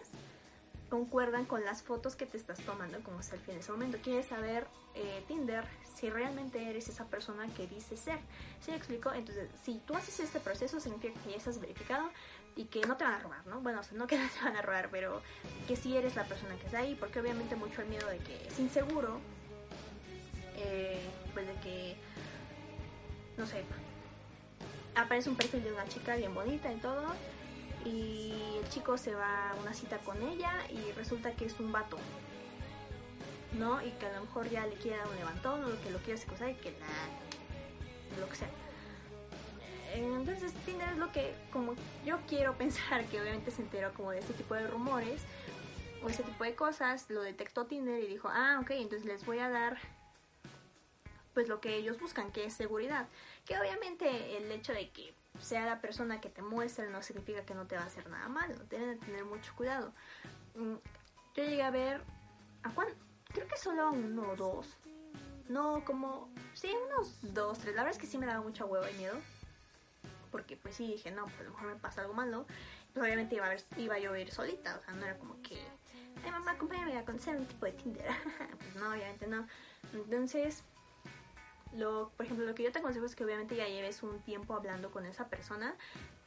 [0.90, 3.98] concuerdan con las fotos que te estás tomando como selfie en ese momento.
[4.02, 8.20] Quiere saber eh, Tinder si realmente eres esa persona que dice ser.
[8.62, 9.12] ¿Sí me explico?
[9.12, 12.10] Entonces, si tú haces este proceso, significa que ya estás verificado
[12.56, 13.62] y que no te van a robar, ¿no?
[13.62, 15.22] Bueno, no que no te van a robar, pero
[15.68, 18.48] que sí eres la persona que está ahí, porque obviamente mucho el miedo de que
[18.48, 19.20] es inseguro,
[20.56, 21.02] eh,
[21.34, 21.98] pues de que,
[23.38, 23.64] no sé,
[25.02, 27.06] aparece un perfil de una chica bien bonita y todo.
[27.86, 31.72] Y el chico se va a una cita con ella y resulta que es un
[31.72, 31.98] vato.
[33.54, 33.82] ¿No?
[33.82, 36.20] Y que a lo mejor ya le quiere dar un levantón o que lo quiere
[36.20, 38.20] secuestrar y que la.
[38.20, 38.50] lo que sea.
[39.94, 41.74] Entonces Tinder es lo que, como
[42.06, 45.22] yo quiero pensar que obviamente se enteró como de este tipo de rumores
[46.04, 49.40] o ese tipo de cosas, lo detectó Tinder y dijo, ah, ok, entonces les voy
[49.40, 49.78] a dar
[51.34, 53.08] pues lo que ellos buscan, que es seguridad.
[53.48, 57.54] Que obviamente el hecho de que sea la persona que te muestre no significa que
[57.54, 59.94] no te va a hacer nada malo, que tener mucho cuidado.
[60.56, 60.76] Mm,
[61.36, 62.02] yo llegué a ver
[62.64, 62.88] a Juan,
[63.34, 64.78] creo que solo a uno o dos.
[65.48, 67.76] No, como, sí, unos dos, tres.
[67.76, 69.16] La verdad es que sí me daba mucha hueva y miedo.
[70.32, 72.46] porque pues sí dije, no, pues a lo mejor me pasa algo malo,
[72.94, 75.42] pues obviamente iba a, ver, iba yo a ir solita, o sea, no era como
[75.42, 75.58] que,
[76.24, 78.06] ay mamá, acompáñame a conocer un tipo de Tinder,
[78.60, 79.48] pues no, obviamente no.
[79.94, 80.64] Entonces,
[81.78, 84.54] lo, por ejemplo, lo que yo te aconsejo es que obviamente ya lleves un tiempo
[84.54, 85.76] hablando con esa persona,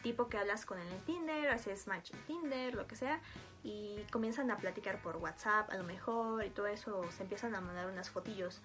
[0.02, 3.20] tipo que hablas con él en Tinder, haces match en Tinder, lo que sea,
[3.62, 7.60] y comienzan a platicar por WhatsApp a lo mejor y todo eso, se empiezan a
[7.60, 8.60] mandar unas fotillos.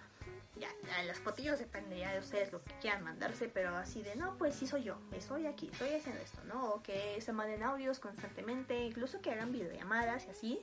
[0.58, 0.69] Ya,
[1.06, 4.65] las fotillos dependería de ustedes lo que quieran mandarse, pero así de, no, pues sí
[4.65, 6.69] soy yo, estoy aquí, estoy haciendo esto, ¿no?
[6.69, 10.60] O que se manden audios constantemente, incluso que hagan videollamadas y así.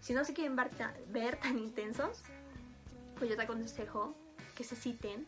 [0.00, 2.22] Si no se quieren ver tan intensos,
[3.16, 4.14] pues yo te aconsejo
[4.54, 5.26] que se citen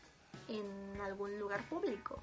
[0.48, 2.22] en algún lugar público.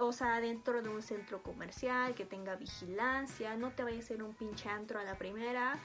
[0.00, 4.22] O sea, dentro de un centro comercial que tenga vigilancia, no te vayas a ir
[4.22, 5.78] un pinche antro a la primera.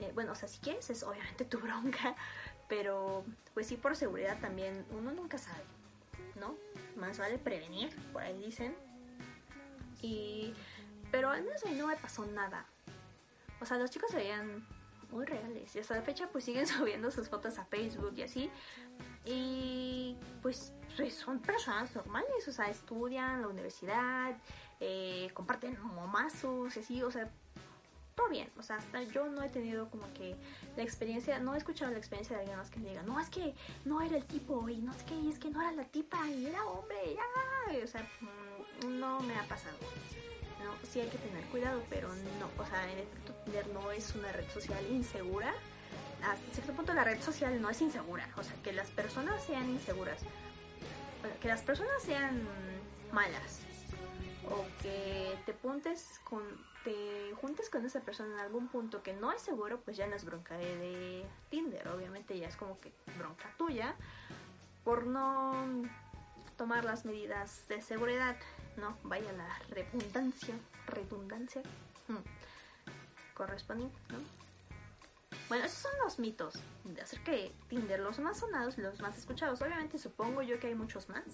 [0.00, 2.14] Eh, bueno, o sea, si quieres es obviamente tu bronca,
[2.68, 5.64] pero pues sí por seguridad también uno nunca sabe,
[6.36, 6.56] ¿no?
[6.96, 8.74] Más vale prevenir, por ahí dicen.
[10.02, 10.52] Y
[11.10, 12.66] pero al menos ahí no me pasó nada.
[13.60, 14.66] O sea, los chicos se veían
[15.10, 18.50] muy reales y hasta la fecha pues siguen subiendo sus fotos a Facebook y así.
[19.24, 20.72] Y pues,
[21.10, 24.36] son personas normales, o sea, estudian la universidad,
[24.80, 27.30] eh, comparten momazos y así, o sea,
[28.14, 28.50] todo bien.
[28.58, 30.36] O sea, hasta yo no he tenido como que
[30.76, 33.28] la experiencia, no he escuchado la experiencia de alguien más que me diga, no, es
[33.28, 36.28] que no era el tipo y no es que, es que no era la tipa
[36.28, 37.82] y era hombre, ya.
[37.82, 39.76] O sea, mm, no me ha pasado.
[40.62, 40.72] ¿no?
[40.86, 44.48] Sí hay que tener cuidado, pero no, o sea, efecto Tinder no es una red
[44.50, 45.52] social insegura
[46.30, 48.28] hasta cierto punto la red social no es insegura.
[48.36, 50.20] O sea, que las personas sean inseguras,
[51.40, 52.42] que las personas sean
[53.12, 53.60] malas,
[54.50, 56.42] o que te puntes con,
[56.84, 60.16] te juntes con esa persona en algún punto que no es seguro, pues ya no
[60.16, 61.88] es bronca de, Tinder.
[61.88, 63.94] Obviamente ya es como que bronca tuya
[64.84, 65.52] por no
[66.56, 68.36] tomar las medidas de seguridad,
[68.76, 68.96] ¿no?
[69.02, 70.54] Vaya la redundancia,
[70.86, 71.62] redundancia
[72.08, 74.43] hmm, correspondiente, ¿no?
[75.48, 76.54] Bueno, esos son los mitos
[77.02, 79.60] acerca de Tinder, los más sonados, los más escuchados.
[79.62, 81.24] Obviamente supongo yo que hay muchos más.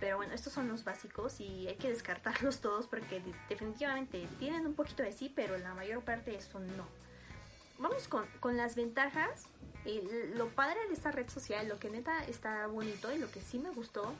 [0.00, 4.74] Pero bueno, estos son los básicos y hay que descartarlos todos porque definitivamente tienen un
[4.74, 6.86] poquito de sí, pero la mayor parte de eso no.
[7.78, 9.46] Vamos con, con las ventajas.
[10.34, 13.58] lo padre de esta red social, lo que neta está bonito y lo que sí
[13.58, 14.14] me gustó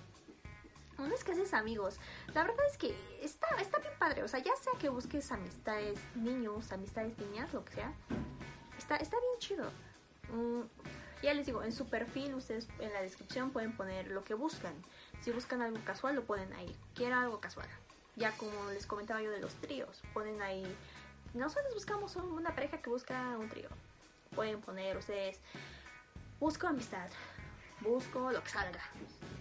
[0.99, 1.97] uno es que haces amigos.
[2.35, 4.23] La verdad es que está, está bien padre.
[4.23, 7.93] O sea, ya sea que busques amistades niños, amistades niñas, lo que sea.
[8.79, 9.71] Está, está bien chido.
[10.33, 10.63] Mm,
[11.23, 14.75] ya les digo, en su perfil ustedes en la descripción pueden poner lo que buscan.
[15.23, 16.77] Si buscan algo casual, lo ponen ahí.
[16.95, 17.69] Quiero algo casual.
[18.17, 20.65] Ya como les comentaba yo de los tríos, ponen ahí.
[21.33, 23.69] Nosotros buscamos una pareja que busca un trío.
[24.35, 25.41] Pueden poner ustedes,
[26.39, 27.09] busco amistad,
[27.81, 28.81] busco lo que salga.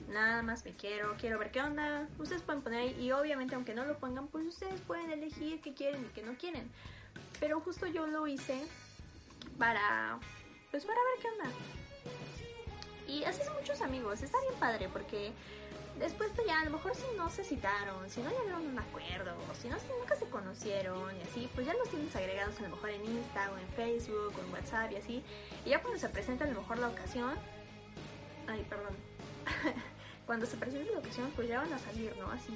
[0.08, 2.08] Nada más me quiero, quiero ver qué onda.
[2.18, 5.74] Ustedes pueden poner ahí y obviamente aunque no lo pongan, pues ustedes pueden elegir qué
[5.74, 6.72] quieren y qué no quieren.
[7.40, 8.66] Pero justo yo lo hice
[9.58, 10.20] para,
[10.72, 11.56] pues para ver qué onda.
[13.08, 15.32] Y haces muchos amigos, está bien padre porque
[16.00, 18.80] después pues ya a lo mejor si no se citaron, si no llegaron a un
[18.80, 22.64] acuerdo, si no si nunca se conocieron y así, pues ya los tienes agregados a
[22.64, 25.24] lo mejor en Insta o en Facebook o en WhatsApp y así.
[25.66, 27.34] Y ya cuando se presenta a lo mejor la ocasión,
[28.48, 28.96] ay, perdón.
[30.26, 32.32] cuando se presente la ocasión, pues ya van a salir, ¿no?
[32.32, 32.54] Así,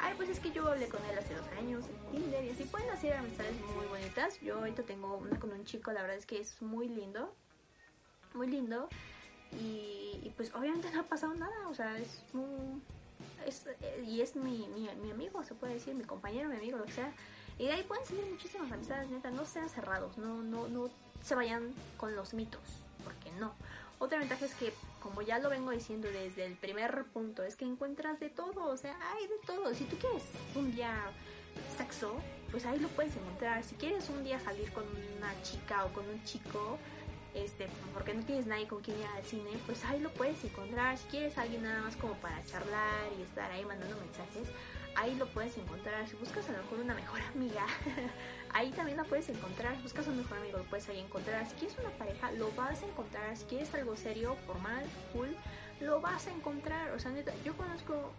[0.00, 2.64] ay, pues es que yo hablé con él hace dos años en Tinder y así
[2.64, 4.40] pueden hacer amistades muy bonitas.
[4.40, 7.34] Yo ahorita tengo una con un chico, la verdad es que es muy lindo,
[8.34, 8.88] muy lindo.
[9.58, 12.80] Y, pues obviamente no ha pasado nada, o sea, es muy...
[14.06, 16.92] Y es mi, mi, mi, amigo, se puede decir, mi compañero, mi amigo, lo que
[16.92, 17.12] sea.
[17.58, 20.88] Y de ahí pueden salir muchísimas amistades, neta, no sean cerrados, no, no, no
[21.22, 22.62] se vayan con los mitos,
[23.04, 23.52] porque no.
[24.00, 27.66] Otra ventaja es que, como ya lo vengo diciendo desde el primer punto, es que
[27.66, 29.74] encuentras de todo, o sea, hay de todo.
[29.74, 30.22] Si tú quieres
[30.54, 31.12] un día
[31.76, 32.14] sexo,
[32.50, 33.62] pues ahí lo puedes encontrar.
[33.62, 34.84] Si quieres un día salir con
[35.18, 36.78] una chica o con un chico,
[37.34, 40.96] este, porque no tienes nadie con quien ir al cine, pues ahí lo puedes encontrar.
[40.96, 44.48] Si quieres alguien nada más como para charlar estar ahí mandando mensajes,
[44.96, 46.06] ahí lo puedes encontrar.
[46.08, 47.64] Si buscas a lo mejor una mejor amiga,
[48.52, 49.76] ahí también la puedes encontrar.
[49.76, 51.46] Si buscas a un mejor amigo, lo puedes ahí encontrar.
[51.46, 53.36] Si quieres una pareja, lo vas a encontrar.
[53.36, 55.34] Si quieres algo serio, formal, cool,
[55.80, 56.90] lo vas a encontrar.
[56.90, 58.12] O sea, neta, yo conozco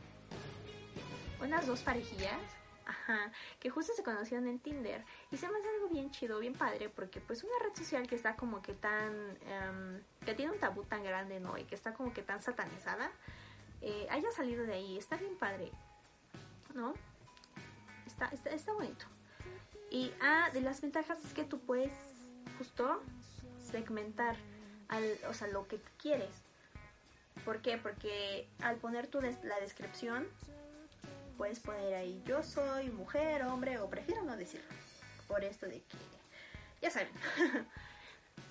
[1.41, 2.39] unas dos parejillas.
[2.83, 6.53] Ajá, que justo se conocieron en Tinder y se me hace algo bien chido, bien
[6.53, 10.59] padre, porque pues una red social que está como que tan, em, que tiene un
[10.59, 11.57] tabú tan grande, ¿no?
[11.57, 13.11] Y que está como que tan satanizada,
[13.81, 15.71] eh, haya salido de ahí, está bien padre.
[16.73, 16.93] ¿no?
[18.05, 19.05] Está, está, bonito.
[19.89, 21.91] Y ah, de las ventajas es que tú puedes
[22.57, 23.01] justo
[23.71, 24.35] segmentar
[24.87, 26.31] al, o sea, lo que quieres.
[27.45, 27.77] ¿Por qué?
[27.77, 30.27] Porque al poner tu la descripción,
[31.37, 34.69] puedes poner ahí yo soy mujer, hombre o prefiero no decirlo.
[35.27, 35.97] Por esto de que,
[36.81, 37.09] ya saben.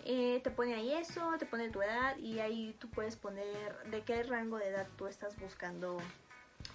[0.04, 4.02] Eh, te pone ahí eso, te pone tu edad y ahí tú puedes poner de
[4.02, 5.98] qué rango de edad tú estás buscando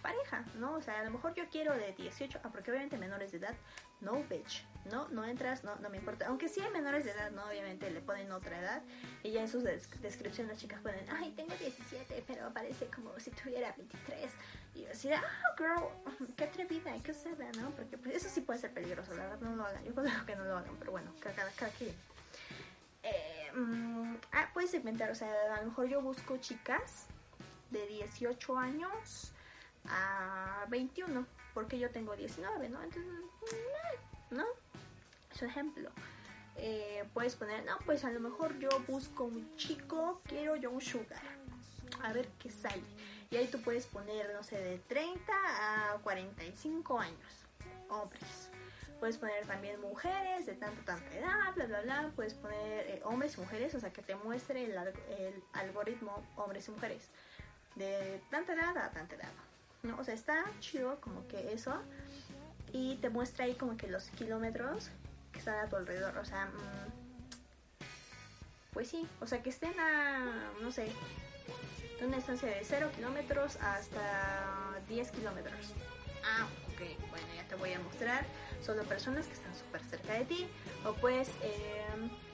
[0.01, 0.73] pareja, ¿no?
[0.75, 3.55] O sea, a lo mejor yo quiero de 18, ah, porque obviamente menores de edad,
[4.01, 6.27] no bitch, no, no entras, no, no me importa.
[6.27, 7.45] Aunque sí hay menores de edad, ¿no?
[7.45, 8.83] Obviamente le ponen otra edad
[9.23, 13.31] y ya en sus descripciones las chicas ponen, ay, tengo 17, pero parece como si
[13.31, 14.31] tuviera 23.
[14.75, 15.23] Y yo así, ah,
[15.57, 15.87] girl,
[16.35, 17.71] qué atrevida, qué osada, ¿no?
[17.71, 19.83] Porque pues, eso sí puede ser peligroso, la verdad, no lo hagan.
[19.83, 21.95] Yo creo que no lo hagan, pero bueno, cada, cada quien.
[23.05, 27.05] Eh, mm, ah, puedes inventar, o sea, a lo mejor yo busco chicas
[27.69, 29.31] de 18 años
[29.85, 32.81] a 21, porque yo tengo 19, ¿no?
[32.81, 33.11] Entonces,
[34.31, 34.45] mm, ¿no?
[35.31, 35.91] Es un ejemplo.
[36.57, 40.81] Eh, puedes poner, no, pues a lo mejor yo busco un chico, quiero yo un
[40.81, 41.21] sugar.
[42.01, 42.81] A ver qué sale.
[43.29, 47.45] Y ahí tú puedes poner, no sé, de 30 a 45 años.
[47.89, 48.49] Hombres.
[49.05, 52.11] Puedes poner también mujeres de tanta, tanta edad, bla, bla, bla.
[52.15, 54.75] Puedes poner eh, hombres y mujeres, o sea, que te muestre el,
[55.53, 57.11] algoritmo hombres y mujeres.
[57.75, 59.29] De tanta edad a tanta edad.
[59.83, 59.95] ¿no?
[59.99, 61.79] O sea, está chido como que eso.
[62.73, 64.89] Y te muestra ahí como que los kilómetros
[65.31, 66.17] que están a tu alrededor.
[66.17, 67.83] O sea, mm,
[68.73, 70.91] pues sí, o sea, que estén a, no sé,
[72.01, 75.73] una distancia de 0 kilómetros hasta 10 kilómetros.
[76.23, 78.25] Ah, ok, bueno, ya te voy a mostrar.
[78.65, 80.47] Solo personas que están súper cerca de ti.
[80.85, 81.85] O puedes eh,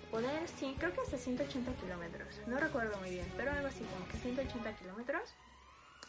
[0.10, 2.40] poner, creo que hasta 180 kilómetros.
[2.48, 5.34] No recuerdo muy bien, pero algo así como que 180 kilómetros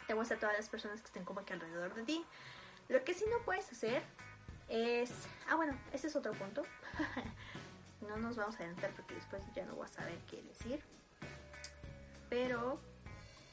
[0.07, 2.25] te muestra todas las personas que estén como que alrededor de ti.
[2.87, 4.01] Lo que sí no puedes hacer
[4.69, 5.11] es...
[5.49, 6.63] Ah, bueno, ese es otro punto.
[8.07, 10.81] no nos vamos a adelantar porque después ya no voy a saber qué decir.
[12.29, 12.79] Pero,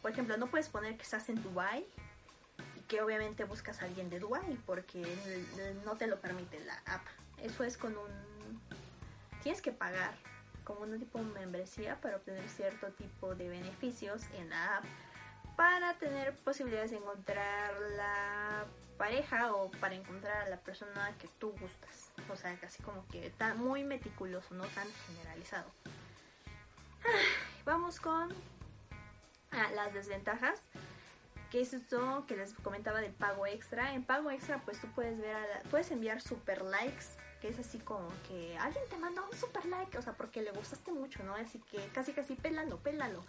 [0.02, 1.84] por ejemplo, no puedes poner que estás en Dubai
[2.90, 5.00] que obviamente buscas a alguien de Dubai porque
[5.84, 7.06] no te lo permite la app.
[7.40, 8.60] Eso es con un...
[9.44, 10.12] Tienes que pagar
[10.64, 14.84] como un tipo de membresía para obtener cierto tipo de beneficios en la app
[15.56, 18.64] para tener posibilidades de encontrar la
[18.98, 22.10] pareja o para encontrar a la persona que tú gustas.
[22.28, 25.70] O sea, casi como que está muy meticuloso, no tan generalizado.
[27.64, 28.34] Vamos con
[29.52, 30.60] ah, las desventajas.
[31.50, 33.94] Que es esto que les comentaba del pago extra.
[33.94, 37.06] En pago extra, pues tú puedes ver, puedes enviar super likes
[37.40, 40.50] que es así como que alguien te manda un super like, o sea, porque le
[40.52, 41.34] gustaste mucho, ¿no?
[41.34, 43.24] Así que casi casi pélalo, pélalo.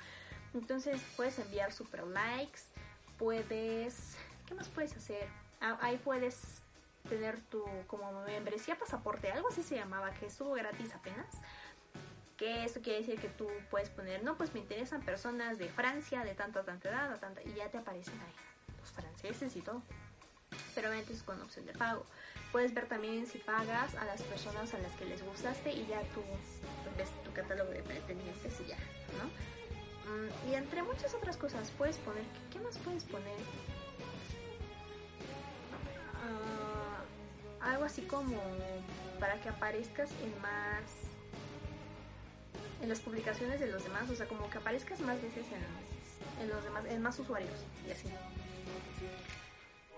[0.54, 2.62] Entonces puedes enviar super likes,
[3.18, 4.18] puedes...
[4.48, 5.28] ¿Qué más puedes hacer?
[5.62, 6.62] Ah, ahí puedes
[7.08, 11.28] tener tu como membresía pasaporte, algo así se llamaba, que estuvo gratis apenas.
[12.42, 16.24] Que esto quiere decir que tú puedes poner, no, pues me interesan personas de Francia,
[16.24, 18.34] de tanta, tanta edad, tanta, y ya te aparecen ahí
[18.80, 19.84] los franceses y todo.
[20.74, 22.04] Pero obviamente es con opción de pago.
[22.52, 26.02] Puedes ver también si pagas a las personas a las que les gustaste y ya
[26.16, 26.24] tú
[26.98, 28.78] ves tu catálogo de pretendientes y ya,
[29.20, 29.28] ¿no?
[30.12, 33.38] Mm, y entre muchas otras cosas puedes poner, ¿qué, más puedes poner?
[37.62, 38.42] Ah, algo así como
[39.20, 41.11] para que aparezcas en más
[42.82, 45.46] en las publicaciones de los demás, o sea, como que aparezcas más veces
[46.42, 47.54] en, los demás, en más usuarios
[47.88, 48.08] y así.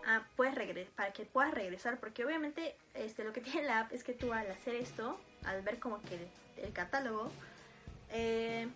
[0.06, 3.94] Ah, puedes regresar, para que puedas regresar, porque obviamente este, lo que tiene la app
[3.94, 6.28] es que tú al hacer esto, al ver como que el,
[6.66, 7.32] el catálogo,
[8.12, 8.68] eh,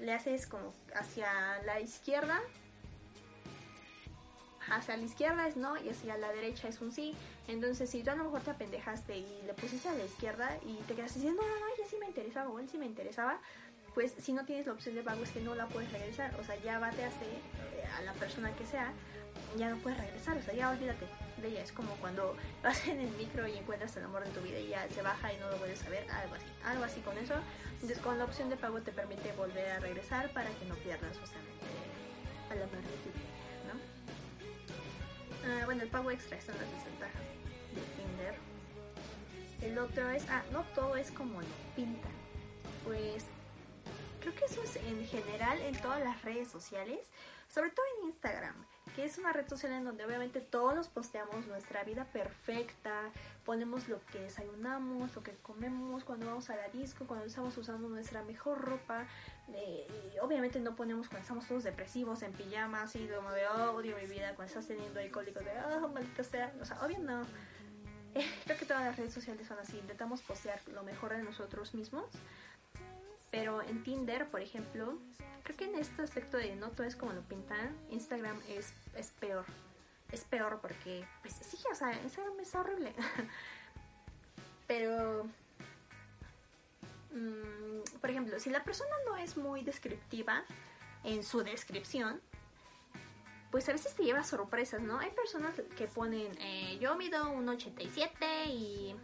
[0.00, 2.40] le haces como hacia la izquierda.
[4.70, 7.14] Hacia la izquierda es no y hacia la derecha es un sí.
[7.48, 10.76] Entonces, si tú a lo mejor te apendejaste y le pusiste a la izquierda y
[10.86, 13.40] te quedas diciendo, no, no, no, ella sí me interesaba o él sí me interesaba,
[13.94, 16.34] pues si no tienes la opción de pago es que no la puedes regresar.
[16.40, 18.92] O sea, ya bateaste eh, a la persona que sea,
[19.56, 20.36] ya no puedes regresar.
[20.36, 21.06] O sea, ya olvídate
[21.42, 21.62] de ella.
[21.62, 24.68] Es como cuando vas en el micro y encuentras el amor de tu vida y
[24.68, 26.08] ya se baja y no lo vuelves a ver.
[26.10, 26.46] Algo así.
[26.64, 27.34] Algo así con eso.
[27.74, 31.18] Entonces con la opción de pago te permite volver a regresar para que no pierdas
[31.18, 31.50] justamente
[32.50, 33.39] a la de
[35.46, 37.22] Ah, bueno, el pago extra son las desventajas
[37.74, 38.34] de Tinder.
[39.62, 42.12] El otro es, ah, no todo es como lo pintan.
[42.84, 43.24] Pues
[44.20, 47.00] creo que eso es en general en todas las redes sociales,
[47.48, 48.54] sobre todo en Instagram
[48.94, 53.10] que es una red social en donde obviamente todos posteamos nuestra vida perfecta,
[53.44, 57.88] ponemos lo que desayunamos, lo que comemos, cuando vamos a la disco, cuando estamos usando
[57.88, 59.06] nuestra mejor ropa,
[59.54, 59.86] eh,
[60.20, 64.06] obviamente no ponemos cuando estamos todos depresivos, en pijamas, y como de oh, odio mi
[64.06, 67.22] vida, cuando estás teniendo alcohólicos de oh, maldita sea, o sea, obvio no.
[68.44, 72.06] Creo que todas las redes sociales son así, intentamos postear lo mejor de nosotros mismos
[73.30, 74.98] pero en Tinder, por ejemplo,
[75.42, 79.10] creo que en este aspecto de no todo es como lo pintan, Instagram es, es
[79.12, 79.44] peor.
[80.10, 82.94] es peor porque, pues sí, o sea, Instagram es horrible.
[84.66, 85.26] Pero,
[87.12, 90.44] mm, por ejemplo, si la persona no es muy descriptiva
[91.04, 92.20] en su descripción,
[93.50, 94.98] pues a veces te lleva sorpresas, ¿no?
[94.98, 98.94] Hay personas que ponen, eh, yo mido un 87 y...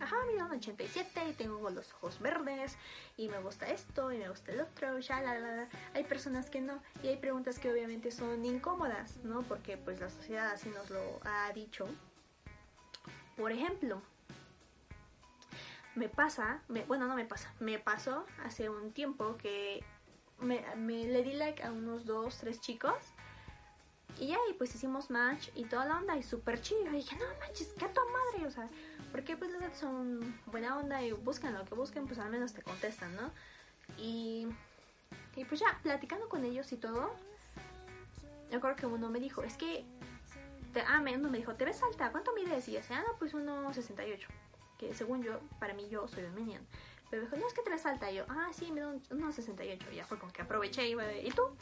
[0.00, 2.76] Ajá, mido un 87 y tengo los ojos verdes
[3.16, 5.68] y me gusta esto y me gusta el otro, ya la, la, la.
[5.94, 9.42] Hay personas que no y hay preguntas que obviamente son incómodas, ¿no?
[9.42, 11.86] Porque pues la sociedad así nos lo ha dicho.
[13.36, 14.02] Por ejemplo,
[15.94, 19.84] me pasa, bueno, no me pasa, me pasó hace un tiempo que
[20.40, 23.14] me, me le di like a unos dos, tres chicos
[24.18, 26.86] y ya, pues hicimos match y toda la onda y súper chido.
[26.92, 28.68] Y dije, no manches, qué a tu madre, o sea,
[29.14, 32.52] porque pues los datos son buena onda y buscan lo que busquen, pues al menos
[32.52, 33.30] te contestan, ¿no?
[33.96, 34.48] Y,
[35.36, 37.14] y pues ya, platicando con ellos y todo,
[38.50, 39.84] yo creo que uno me dijo, es que,
[40.72, 42.10] te, ah, uno me dijo, ¿te ves alta?
[42.10, 42.66] ¿Cuánto mides?
[42.66, 44.26] Y yo decía, ah, no, pues 1,68.
[44.78, 46.66] Que según yo, para mí yo soy un minion.
[47.08, 48.10] Pero me dijo, no, es que te ves alta.
[48.10, 49.92] Y yo, ah, sí, mido 1,68.
[49.92, 51.56] Y ya fue como que aproveché y, ¿y tú?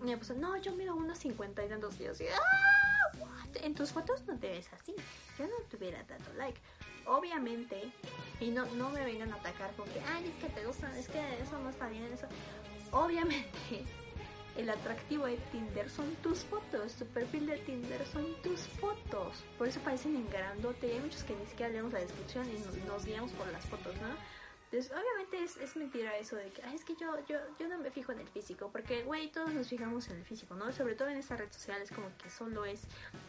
[0.00, 2.00] Y me puso, no, yo mido unos 50 y tantos.
[2.00, 3.56] Y así, ah, what?
[3.62, 4.94] En tus fotos no te ves así.
[5.38, 6.58] Yo no te hubiera dado like.
[7.06, 7.92] Obviamente,
[8.40, 11.08] y no, no me vengan a atacar con que, ay, es que te gustan, es
[11.08, 12.26] que eso no está bien, eso.
[12.90, 13.84] Obviamente,
[14.56, 19.44] el atractivo de Tinder son tus fotos, tu perfil de Tinder son tus fotos.
[19.58, 20.92] Por eso parecen en grandote.
[20.92, 23.94] Hay muchos que ni siquiera leemos la descripción y nos, nos guiamos por las fotos,
[23.96, 24.08] ¿no?
[24.70, 27.90] Entonces, obviamente es, es mentira eso de que, es que yo, yo, yo no me
[27.92, 30.72] fijo en el físico, porque, güey, todos nos fijamos en el físico, ¿no?
[30.72, 32.80] Sobre todo en esta red social es como que solo es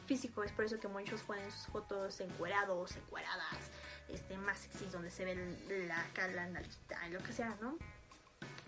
[0.07, 3.69] físico, es por eso que muchos ponen sus fotos encuerados, encueradas,
[4.09, 7.77] este, más sexy, donde se ve la cara, la nalita, lo que sea, ¿no?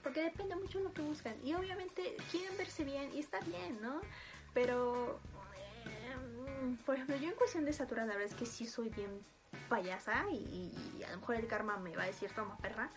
[0.04, 1.36] Porque depende mucho de lo que buscan.
[1.44, 4.00] Y obviamente quieren verse bien y está bien, ¿no?
[4.54, 5.20] Pero,
[5.88, 9.26] eh, por ejemplo, yo en cuestión de estatura, la verdad es que sí soy bien
[9.70, 12.90] payasa y, a lo mejor el karma me va a decir toma perra,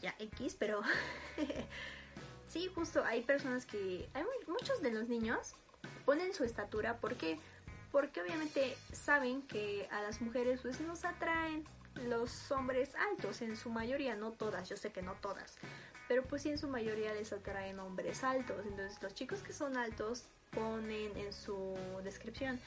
[0.00, 0.80] ya X, pero
[2.48, 5.54] sí, justo hay personas que, hay muchos de los niños
[6.04, 7.38] ponen su estatura porque
[7.90, 13.68] porque obviamente saben que a las mujeres pues nos atraen los hombres altos en su
[13.68, 15.58] mayoría, no todas, yo sé que no todas,
[16.06, 19.76] pero pues sí en su mayoría les atraen hombres altos, entonces los chicos que son
[19.76, 22.60] altos ponen en su descripción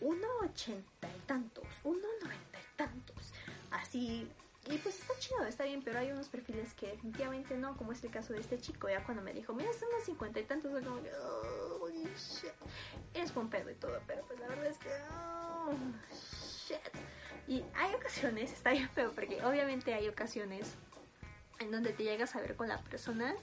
[0.00, 3.32] 1,80 y tantos, 1,90 y tantos.
[3.70, 4.28] Así,
[4.66, 8.04] y pues está chido, está bien, pero hay unos perfiles que definitivamente no, como es
[8.04, 8.88] el caso de este chico.
[8.88, 12.52] Ya cuando me dijo, mira, son unos 50 y tantos, fue como oh, shit.
[13.12, 15.74] Es buen pedo y todo, pero pues la verdad es que, oh,
[16.68, 16.78] shit.
[17.48, 20.76] Y hay ocasiones, está bien feo, porque obviamente hay ocasiones
[21.58, 23.34] en donde te llegas a ver con la persona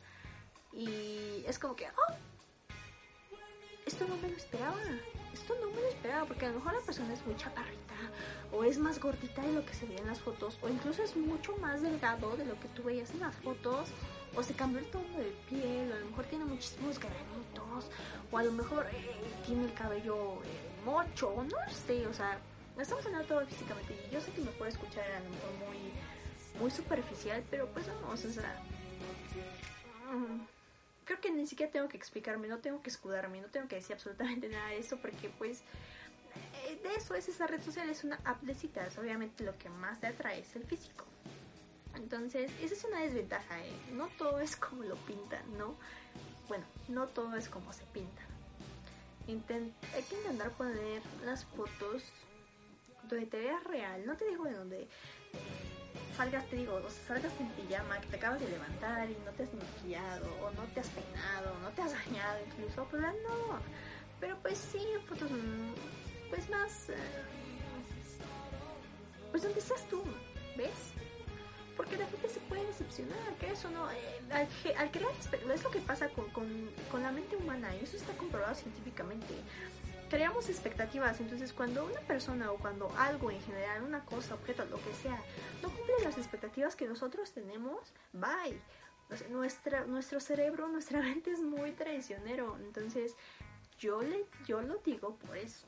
[0.72, 2.14] y es como que, oh,
[4.00, 4.78] esto no me lo esperaba.
[5.34, 7.96] Esto no me lo esperaba, porque a lo mejor la persona es muy chaparrita,
[8.54, 11.16] o es más gordita de lo que se veía en las fotos, o incluso es
[11.18, 13.90] mucho más delgado de lo que tú veías en las fotos,
[14.36, 17.92] o se cambió el tono de piel, o a lo mejor tiene muchísimos granitos,
[18.32, 22.40] o a lo mejor eh, tiene el cabello eh, mocho, no sé, o sea,
[22.80, 25.92] estamos hablando todo físicamente, y yo sé que me puede escuchar a lo mejor muy,
[26.60, 28.64] muy superficial, pero pues no, o sea...
[30.12, 30.59] Mm,
[31.10, 33.96] creo que ni siquiera tengo que explicarme, no tengo que escudarme, no tengo que decir
[33.96, 35.64] absolutamente nada de eso porque pues
[36.68, 39.70] eh, de eso es esa red social, es una app de citas, obviamente lo que
[39.70, 41.06] más te atrae es el físico.
[41.96, 43.72] Entonces, esa es una desventaja, ¿eh?
[43.94, 45.76] no todo es como lo pintan, ¿no?
[46.48, 48.22] Bueno, no todo es como se pinta.
[49.26, 52.04] hay que intentar poner las fotos
[53.10, 54.88] donde te veas real, no te digo de donde
[56.16, 59.44] salgas, te digo, o salgas en pijama, que te acabas de levantar y no te
[59.44, 63.60] has maquillado, o no te has peinado, o no te has bañado incluso, pues no.
[64.20, 65.30] Pero pues sí, fotos
[66.30, 66.90] pues más...
[66.90, 66.96] Eh,
[69.32, 70.04] pues donde estás tú,
[70.58, 70.94] ¿ves?
[71.78, 73.90] Porque la gente se puede decepcionar, que eso no...
[73.92, 74.20] Eh,
[74.78, 75.14] al, crear...
[75.54, 79.36] Es lo que pasa con, con, con la mente humana, y eso está comprobado científicamente
[80.10, 81.20] creamos expectativas.
[81.20, 85.18] Entonces, cuando una persona o cuando algo en general, una cosa, objeto, lo que sea,
[85.62, 88.60] no cumple las expectativas que nosotros tenemos, bye.
[89.30, 92.58] nuestra, nuestro cerebro, nuestra mente es muy traicionero.
[92.58, 93.16] Entonces,
[93.78, 95.68] yo, le, yo lo digo por eso.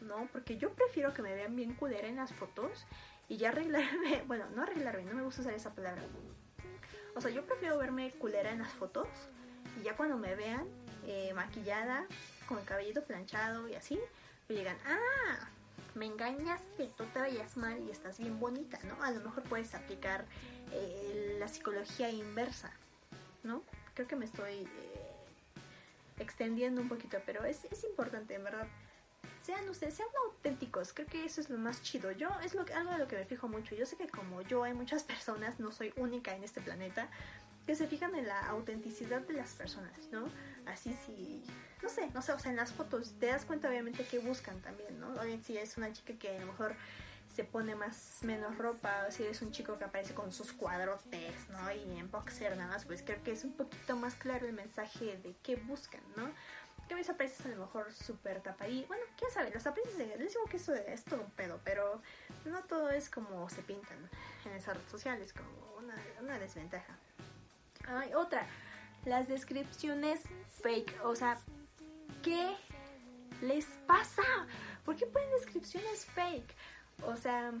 [0.00, 0.28] ¿No?
[0.32, 2.86] Porque yo prefiero que me vean bien culera en las fotos
[3.28, 4.22] y ya arreglarme.
[4.26, 6.02] Bueno, no arreglarme, no me gusta usar esa palabra.
[7.16, 9.08] O sea, yo prefiero verme culera en las fotos
[9.80, 10.68] y ya cuando me vean
[11.04, 12.06] eh, maquillada,
[12.48, 14.00] con el cabellito planchado y así,
[14.48, 15.48] y llegan, ah,
[15.94, 19.02] me engañaste, tú te veías mal y estás bien bonita, ¿no?
[19.02, 20.24] A lo mejor puedes aplicar
[20.72, 22.70] eh, la psicología inversa,
[23.42, 23.62] ¿no?
[23.94, 25.18] Creo que me estoy eh,
[26.18, 28.66] extendiendo un poquito, pero es, es importante, en verdad.
[29.42, 30.92] sean ustedes, sean auténticos.
[30.92, 32.12] Creo que eso es lo más chido.
[32.12, 33.74] Yo es lo algo de lo que me fijo mucho.
[33.74, 37.08] Yo sé que como yo hay muchas personas, no soy única en este planeta,
[37.68, 40.26] que se fijan en la autenticidad de las personas, ¿no?
[40.64, 41.44] Así si,
[41.82, 44.58] no sé, no sé, o sea, en las fotos te das cuenta obviamente que buscan
[44.62, 45.08] también, ¿no?
[45.20, 46.74] Oye, si es una chica que a lo mejor
[47.36, 51.50] se pone más menos ropa, o si es un chico que aparece con sus cuadrotes,
[51.50, 51.70] ¿no?
[51.70, 55.18] Y en boxer nada más, pues creo que es un poquito más claro el mensaje
[55.18, 56.30] de qué buscan, ¿no?
[56.88, 58.86] Que mis apariencias a lo mejor súper tapadí.
[58.88, 60.18] Bueno, quién sabe, las apariencias.
[60.18, 62.00] Les digo que eso es todo un pedo, pero
[62.46, 64.08] no todo es como se pintan
[64.46, 66.96] en esas redes sociales, como una, una desventaja.
[67.88, 68.46] Hay otra,
[69.04, 70.20] las descripciones
[70.62, 71.38] fake, o sea,
[72.22, 72.54] ¿qué
[73.40, 74.22] les pasa?
[74.84, 76.54] ¿Por qué ponen descripciones fake?
[77.06, 77.52] O sea,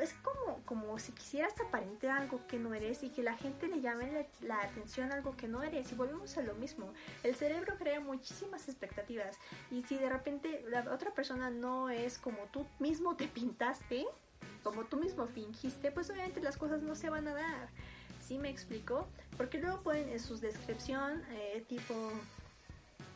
[0.00, 3.80] es como, como si quisieras aparentar algo que no eres y que la gente le
[3.80, 5.90] llame la, la, atención a algo que no eres.
[5.92, 6.92] Y volvemos a lo mismo.
[7.22, 9.38] El cerebro crea muchísimas expectativas.
[9.70, 14.06] Y si de repente la otra persona no es como tú mismo te pintaste,
[14.62, 17.68] como tú mismo fingiste, pues obviamente las cosas no se van a dar.
[18.30, 19.08] ¿Sí me explico?
[19.36, 22.12] Porque luego ponen en su descripción eh, tipo,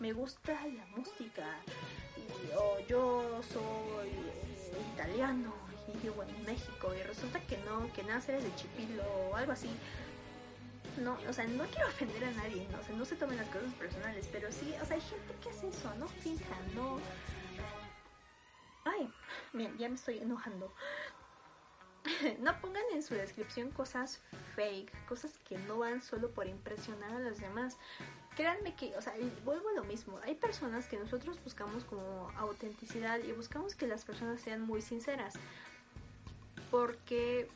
[0.00, 1.46] me gusta la música,
[2.16, 5.54] y, o yo soy eh, italiano
[5.86, 9.70] y vivo en México, y resulta que no, que eres de Chipilo o algo así.
[11.00, 12.78] No, o sea, no quiero ofender a nadie, ¿no?
[12.92, 15.68] O no se tomen las cosas personales, pero sí, o sea, hay gente que hace
[15.68, 16.98] eso, no finjan, no...
[18.84, 19.08] Ay,
[19.52, 20.74] bien, ya me estoy enojando.
[22.40, 24.20] no pongan en su descripción cosas
[24.54, 27.76] fake, cosas que no van solo por impresionar a los demás.
[28.36, 30.18] Créanme que, o sea, vuelvo a lo mismo.
[30.24, 35.34] Hay personas que nosotros buscamos como autenticidad y buscamos que las personas sean muy sinceras.
[36.70, 37.48] Porque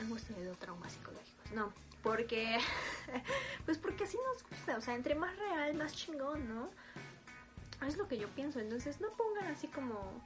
[0.00, 1.52] hemos tenido traumas psicológicos.
[1.52, 1.72] No,
[2.02, 2.58] porque,
[3.66, 4.78] pues porque así nos gusta.
[4.78, 6.70] O sea, entre más real, más chingón, ¿no?
[7.86, 8.58] Es lo que yo pienso.
[8.58, 10.22] Entonces, no pongan así como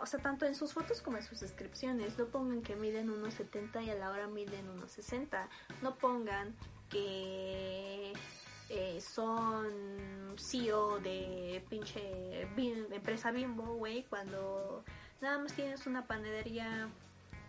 [0.00, 3.34] o sea, tanto en sus fotos como en sus descripciones, no pongan que miden unos
[3.34, 5.48] 70 y a la hora miden unos 60.
[5.82, 6.54] No pongan
[6.88, 8.12] que
[8.68, 12.42] eh, son CEO de pinche
[12.92, 14.84] empresa Bimbo, güey, cuando
[15.20, 16.88] nada más tienes una panadería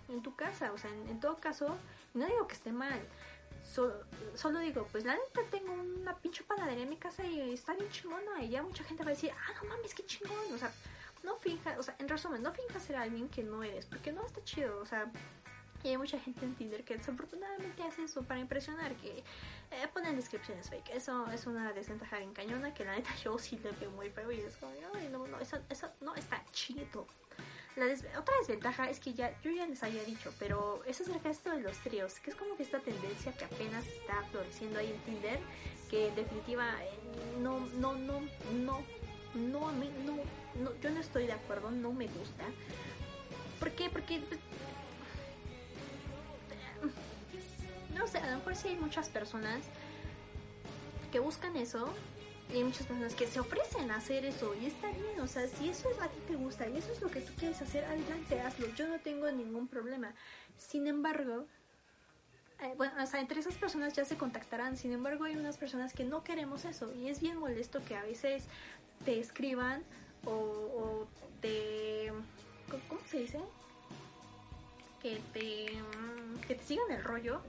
[0.09, 0.71] en tu casa.
[0.73, 1.77] O sea, en, todo caso,
[2.13, 3.01] no digo que esté mal.
[4.35, 7.89] solo digo, pues la neta tengo una pinche panadería en mi casa y está bien
[7.91, 8.43] chingona.
[8.43, 10.53] Y ya mucha gente va a decir, ah, no mames, qué chingón.
[10.53, 10.71] O sea,
[11.23, 14.25] no finjas, o sea, en resumen, no finjas ser alguien que no eres, porque no
[14.25, 15.11] está chido, o sea,
[15.83, 19.23] y hay mucha gente en Tinder que desafortunadamente hace eso para impresionar, que
[19.71, 20.91] eh, ponen descripciones fake.
[20.93, 24.31] Eso es una desventaja bien cañona que la neta yo sí le veo muy feo
[24.31, 27.07] y es como, ay, no, no, eso, eso no está chido.
[27.77, 27.85] La
[28.19, 31.51] otra desventaja es que ya, yo ya les había dicho, pero es acerca de esto
[31.51, 34.99] de los tríos, que es como que esta tendencia que apenas está floreciendo ahí en
[34.99, 35.39] Tinder,
[35.89, 36.89] que en definitiva eh,
[37.39, 38.83] no, no, no, no
[39.35, 40.17] no, a mí no,
[40.61, 42.45] no, yo no estoy de acuerdo, no me gusta.
[43.59, 43.89] ¿Por qué?
[43.89, 44.39] Porque pues,
[47.95, 49.61] no sé, a lo mejor sí hay muchas personas
[51.11, 51.93] que buscan eso
[52.51, 55.47] y hay muchas personas que se ofrecen a hacer eso y está bien, o sea,
[55.47, 57.85] si eso es a ti te gusta y eso es lo que tú quieres hacer,
[57.85, 60.13] adelante, hazlo, yo no tengo ningún problema.
[60.57, 61.45] Sin embargo,
[62.61, 65.93] eh, bueno, o sea, entre esas personas ya se contactarán, sin embargo hay unas personas
[65.93, 68.45] que no queremos eso y es bien molesto que a veces
[69.05, 69.83] te escriban
[70.25, 71.07] o,
[71.41, 72.11] te...
[72.87, 73.39] ¿Cómo se dice?
[75.01, 75.65] Que te,
[76.47, 77.41] que te sigan el rollo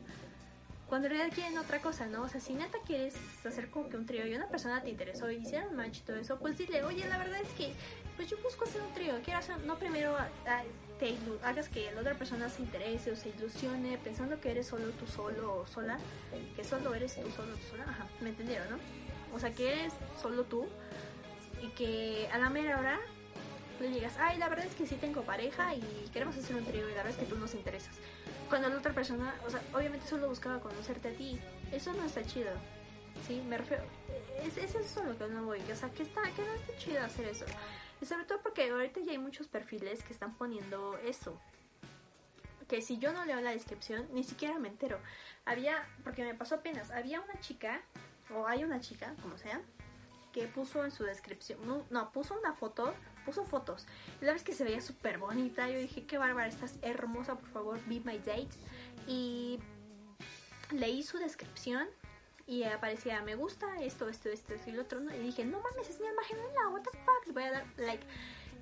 [0.92, 2.24] cuando en realidad quieren otra cosa, ¿no?
[2.24, 3.14] O sea, si neta quieres
[3.46, 6.16] hacer como que un trío y una persona te interesó y hicieron match y todo
[6.16, 7.72] eso, pues dile, oye, la verdad es que,
[8.16, 10.16] pues yo busco hacer un trío, quiero hacer, no primero
[10.98, 14.90] te hagas que la otra persona se interese o se ilusione pensando que eres solo
[14.90, 15.98] tú solo o sola,
[16.54, 18.78] que solo eres tú solo tú sola, ajá, me entendieron, ¿no?
[19.34, 20.66] O sea, que eres solo tú
[21.62, 23.00] y que a la mera hora
[23.80, 25.82] le digas, ay, la verdad es que sí tengo pareja y
[26.12, 27.94] queremos hacer un trío y la verdad es que tú nos interesas.
[28.48, 31.40] Cuando la otra persona, o sea, obviamente solo buscaba conocerte a ti.
[31.72, 32.50] Eso no está chido.
[33.26, 33.82] Sí, me refiero.
[34.44, 35.60] Es, es eso lo que no voy.
[35.72, 37.46] O sea, que, está, que no está chido hacer eso.
[38.02, 41.40] Y sobre todo porque ahorita ya hay muchos perfiles que están poniendo eso.
[42.66, 44.98] Que si yo no leo la descripción, ni siquiera me entero.
[45.44, 47.80] Había, porque me pasó apenas, había una chica,
[48.34, 49.62] o hay una chica, como sea,
[50.32, 52.92] que puso en su descripción, no, puso una foto,
[53.24, 53.86] puso fotos.
[54.20, 57.50] Y la vez que se veía súper bonita, yo dije, qué bárbara, estás hermosa, por
[57.50, 58.50] favor, be my date.
[59.06, 59.60] Y
[60.72, 61.86] leí su descripción
[62.46, 65.00] y aparecía, me gusta esto, esto, esto, y lo otro.
[65.00, 67.52] Y dije, no mames, es mi imagen en la, what the fuck, le voy a
[67.52, 68.04] dar like.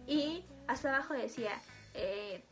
[0.06, 1.60] Y hasta abajo decía,
[1.94, 2.42] eh,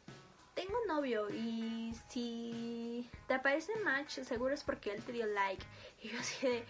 [0.55, 5.65] tengo un novio y si te aparece match, seguro es porque él te dio like.
[6.03, 6.65] Y yo así de,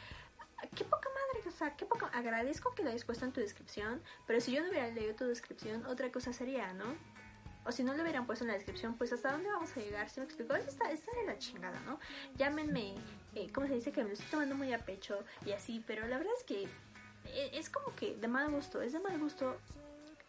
[0.74, 2.08] qué poca madre o sea, qué poco.
[2.12, 5.24] Agradezco que lo hayas puesto en tu descripción, pero si yo no hubiera leído tu
[5.26, 6.96] descripción, otra cosa sería, ¿no?
[7.64, 10.08] O si no lo hubieran puesto en la descripción, pues hasta dónde vamos a llegar,
[10.08, 11.98] si me explico, eso está, está de la chingada, ¿no?
[12.36, 12.94] Llámenme,
[13.34, 13.92] eh, ¿cómo se dice?
[13.92, 16.62] Que me lo estoy tomando muy a pecho y así, pero la verdad es que
[16.62, 19.56] eh, es como que de mal gusto, es de mal gusto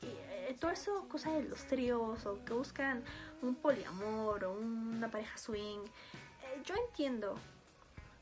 [0.01, 3.03] eh, todo eso, cosa de los tríos o que buscan
[3.41, 7.35] un poliamor o una pareja swing, eh, yo entiendo,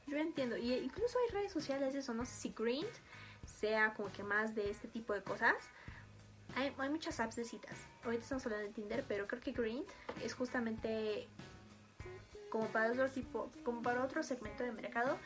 [0.08, 2.86] yo entiendo, y incluso hay redes sociales, eso, no sé si Green
[3.46, 5.56] sea como que más de este tipo de cosas.
[6.58, 7.78] Hay, muchas apps de citas.
[8.04, 9.84] Ahorita estamos hablando de Tinder, pero creo que Green
[10.24, 11.28] es justamente
[12.50, 15.20] como para otro tipo, como para otro segmento de mercado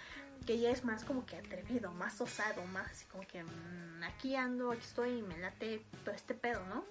[0.45, 4.35] que ya es más como que atrevido, más osado, más así como que mm, aquí
[4.35, 6.83] ando, aquí estoy y me late todo este pedo, ¿no?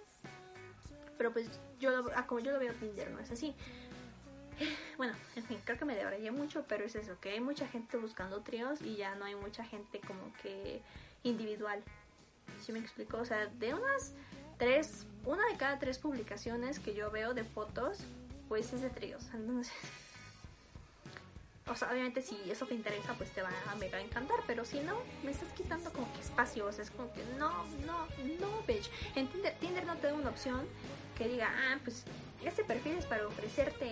[1.19, 3.55] Pero pues yo lo, ah, como yo lo veo Tinder, no es así.
[4.97, 7.97] Bueno, en fin, creo que me debrayé mucho, pero es eso, que hay mucha gente
[7.97, 10.83] buscando tríos y ya no hay mucha gente como que
[11.23, 11.83] individual.
[12.61, 13.19] ¿Sí me explico?
[13.19, 14.13] O sea, de unas
[14.59, 17.99] tres, una de cada tres publicaciones que yo veo de fotos,
[18.49, 19.25] pues es de tríos.
[19.33, 19.73] Entonces,
[21.67, 24.81] o sea, obviamente si eso te interesa, pues te va a mega encantar, pero si
[24.81, 28.07] no, me estás quitando como que espacio, o sea, es como que no, no,
[28.41, 28.91] no, bitch.
[29.15, 30.67] En Tinder, no te da una opción
[31.17, 32.05] que diga, ah, pues
[32.45, 33.87] este perfil es para ofrecerte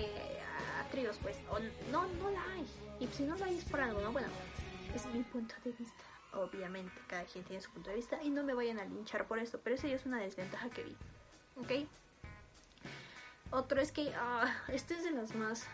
[0.83, 1.59] a tríos, pues, o
[1.91, 2.67] no, no la hay.
[3.01, 4.13] Y si no la hay es por algo, ¿no?
[4.13, 4.29] Bueno,
[4.95, 6.08] es mi punto de vista.
[6.33, 9.39] Obviamente, cada quien tiene su punto de vista y no me vayan a linchar por
[9.39, 10.97] esto, pero eso ya es una desventaja que vi.
[11.57, 11.89] ¿Ok?
[13.51, 15.67] Otro es que, ah, este es de los más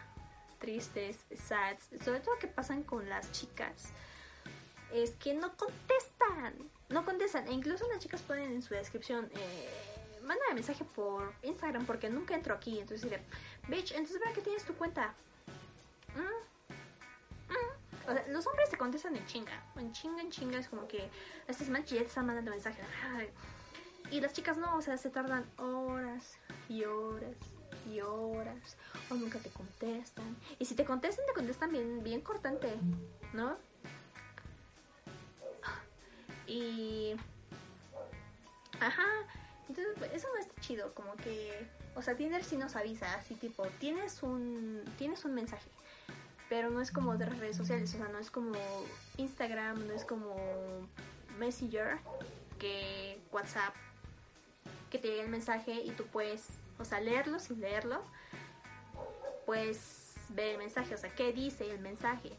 [0.61, 3.89] tristes, sad, sobre todo que pasan con las chicas,
[4.93, 6.55] es que no contestan,
[6.89, 7.49] no contestan.
[7.49, 12.35] E incluso las chicas ponen en su descripción, eh, manda mensaje por Instagram porque nunca
[12.35, 12.79] entro aquí.
[12.79, 13.23] Entonces diré,
[13.69, 15.15] bitch, entonces para qué tienes tu cuenta.
[18.35, 21.09] Los hombres te contestan en chinga, en chinga, en chinga, es como que
[21.47, 22.83] este es mal ya te están mandando mensaje.
[24.11, 26.37] Y las chicas no, o sea, se tardan horas
[26.69, 27.37] y horas
[27.89, 28.77] y horas
[29.09, 30.37] o nunca te contestan.
[30.59, 32.75] Y si te contestan, te contestan bien, bien cortante,
[33.33, 33.57] ¿no?
[36.49, 37.15] Y...
[38.81, 39.07] Ajá.
[39.69, 41.69] Entonces, pues, eso no está chido, como que...
[41.95, 45.71] O sea, Tinder sí nos avisa, así tipo, tienes un, tienes un mensaje,
[46.49, 48.55] pero no es como otras redes sociales, o sea, no es como
[49.17, 50.37] Instagram, no es como
[51.39, 51.99] Messenger,
[52.59, 53.75] que WhatsApp,
[54.91, 58.03] que te llega el mensaje y tú puedes o sea, leerlo sin leerlo,
[59.47, 62.31] pues ver el mensaje, o sea, qué dice el mensaje.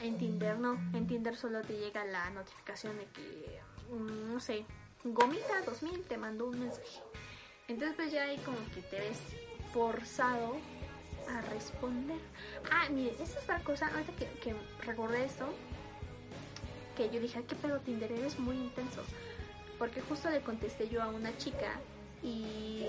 [0.00, 3.60] En Tinder no, en Tinder solo te llega la notificación de que,
[3.90, 4.64] mm, no sé,
[5.04, 7.00] Gomita 2000 te mandó un mensaje.
[7.68, 9.18] Entonces pues ya ahí como que te ves
[9.72, 10.56] forzado
[11.28, 12.18] a responder.
[12.70, 14.54] Ah, mire, esa es otra cosa, ahorita que, que
[14.84, 15.46] recordé esto,
[16.96, 18.12] que yo dije, ¿qué pedo Tinder?
[18.12, 19.02] Eres muy intenso.
[19.78, 21.72] Porque justo le contesté yo a una chica
[22.22, 22.86] y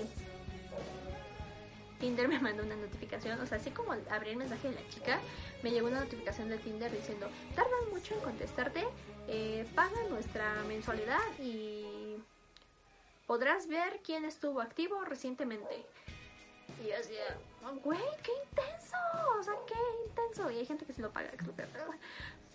[2.04, 5.20] Tinder me mandó una notificación, o sea, así como abrí el mensaje de la chica,
[5.64, 8.84] me llegó una notificación de Tinder diciendo, tardan mucho en contestarte,
[9.30, 12.18] eh, paga nuestra mensualidad y
[13.26, 15.86] podrás ver quién estuvo activo recientemente.
[16.82, 17.38] Y yo decía,
[17.84, 18.98] güey, qué intenso,
[19.40, 19.76] o sea, qué
[20.08, 20.52] intenso.
[20.52, 21.32] Y hay gente que se lo paga,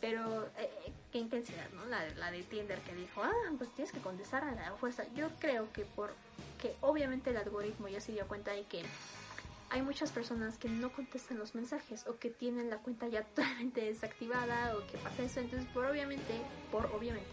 [0.00, 1.84] pero eh, qué intensidad, ¿no?
[1.86, 5.04] La, la de Tinder que dijo, ah, pues tienes que contestar a la fuerza.
[5.14, 6.14] Yo creo que por
[6.58, 8.82] que obviamente el algoritmo ya se dio cuenta de que
[9.70, 13.82] hay muchas personas que no contestan los mensajes o que tienen la cuenta ya totalmente
[13.82, 15.40] desactivada o que pasa eso.
[15.40, 16.40] Entonces, por obviamente,
[16.70, 17.28] por obviamente,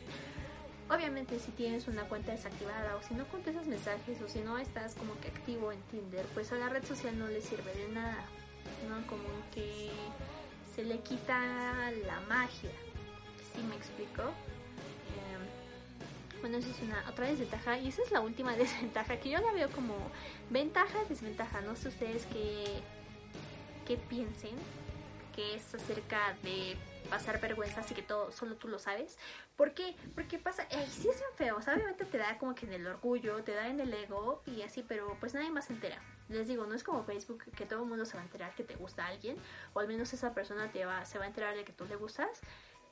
[0.89, 4.95] obviamente si tienes una cuenta desactivada o si no contestas mensajes o si no estás
[4.95, 8.25] como que activo en Tinder, pues a la red social no le sirve de nada,
[8.89, 9.05] ¿no?
[9.07, 9.89] Como que
[10.75, 12.71] se le quita la magia.
[13.53, 14.23] ¿Sí me explico?
[16.41, 19.51] Bueno, esa es una otra desventaja y esa es la última desventaja que yo la
[19.51, 19.95] veo como
[20.49, 21.61] ventaja, desventaja.
[21.61, 22.81] No sé ustedes qué,
[23.88, 24.53] qué piensen
[25.36, 26.77] que es acerca de
[27.09, 29.17] pasar vergüenza, así que todo solo tú lo sabes.
[29.55, 29.95] ¿Por qué?
[30.13, 33.41] Porque pasa, ay, sí es bien feo, obviamente te da como que en el orgullo,
[33.43, 36.01] te da en el ego y así, pero pues nadie más se entera.
[36.27, 38.63] Les digo, no es como Facebook que todo el mundo se va a enterar que
[38.63, 39.37] te gusta alguien,
[39.73, 41.95] o al menos esa persona te va, se va a enterar de que tú le
[41.95, 42.41] gustas.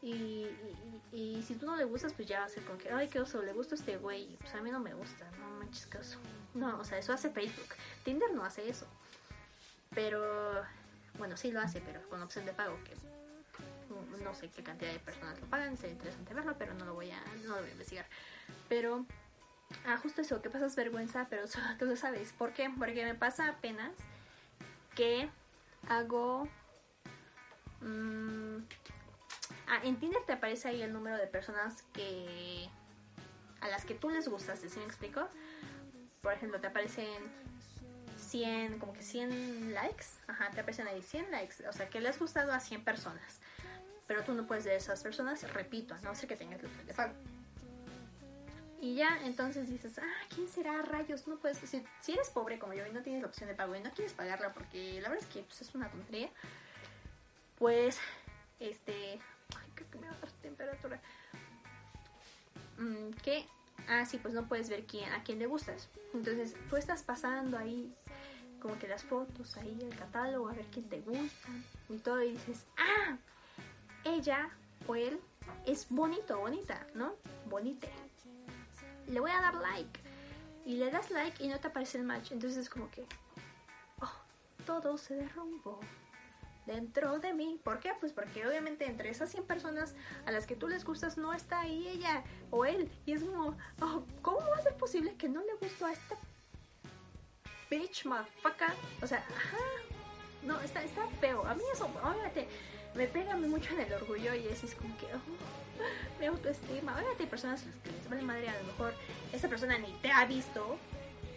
[0.02, 0.50] Y,
[1.48, 3.42] si tú no le gustas, pues ya va a ser con que, ay, qué oso,
[3.42, 4.36] le gusta este güey.
[4.38, 6.00] Pues a mí no me gusta, no manches, qué.
[6.54, 7.70] No, o sea, eso hace Facebook.
[8.04, 8.86] Tinder no hace eso.
[9.96, 10.62] Pero,
[11.18, 12.96] bueno, sí lo hace, pero con opción de pago, que
[14.24, 17.12] no sé qué cantidad de personas lo pagan, sería interesante verlo, pero no lo voy
[17.12, 18.06] a, no lo voy a investigar.
[18.70, 19.06] Pero,
[19.86, 21.44] ah, justo eso, que pasas vergüenza, pero
[21.80, 22.34] tú lo sabes.
[22.34, 22.70] ¿Por qué?
[22.78, 23.92] Porque me pasa apenas
[24.96, 25.30] que
[25.88, 26.48] hago...
[27.82, 28.62] Mmm,
[29.68, 32.70] Ah, en Tinder te aparece ahí el número de personas que
[33.62, 35.28] a las que tú les gustas, ¿sí me explico?
[36.22, 37.08] Por ejemplo, te aparecen
[38.18, 42.10] 100, como que 100 likes, ajá, te aparecen ahí 100 likes, o sea, que le
[42.10, 43.42] has gustado a 100 personas.
[44.14, 46.94] Pero tú no puedes ver esas personas, repito, a no ser que tengas el de
[46.94, 47.14] pago.
[48.80, 50.84] Y ya, entonces dices, ah, ¿quién será?
[50.84, 51.58] Rayos, no puedes.
[51.58, 53.90] Si, si eres pobre como yo y no tienes la opción de pago y no
[53.90, 56.30] quieres pagarla porque la verdad es que pues, es una tontería,
[57.58, 57.98] pues,
[58.60, 59.20] este.
[59.56, 61.02] Ay, creo que me va a dar temperatura.
[62.78, 63.48] Mm, ¿Qué?
[63.88, 65.90] Ah, sí, pues no puedes ver quién, a quién le gustas.
[66.14, 67.92] Entonces, tú estás pasando ahí,
[68.62, 71.50] como que las fotos, ahí, el catálogo, a ver quién te gusta
[71.90, 73.18] y todo, y dices, ah,
[74.06, 74.50] ella
[74.88, 75.20] o él
[75.66, 77.14] es bonito, bonita, ¿no?
[77.50, 77.90] Bonite
[79.08, 80.00] le voy a dar like.
[80.66, 82.32] Y le das like y no te aparece el match.
[82.32, 83.06] Entonces es como que,
[84.02, 84.14] oh,
[84.66, 85.80] todo se derrumbó
[86.66, 87.60] dentro de mí.
[87.64, 87.92] ¿Por qué?
[88.00, 89.94] Pues porque obviamente entre esas 100 personas
[90.26, 92.90] a las que tú les gustas no está ahí ella o él.
[93.06, 96.16] Y es como, oh, ¿cómo va a ser posible que no le gustó a esta
[97.70, 98.74] bitch motherfucker?
[99.02, 99.58] O sea, ajá.
[100.44, 101.46] No, está, está feo.
[101.46, 102.48] A mí eso, obviamente,
[102.96, 105.20] me pega mucho en el orgullo y es, es como que, oh,
[106.20, 106.94] mi autoestima.
[106.94, 108.94] Obviamente hay personas a las que les vale madre, a lo mejor
[109.32, 110.78] esa persona ni te ha visto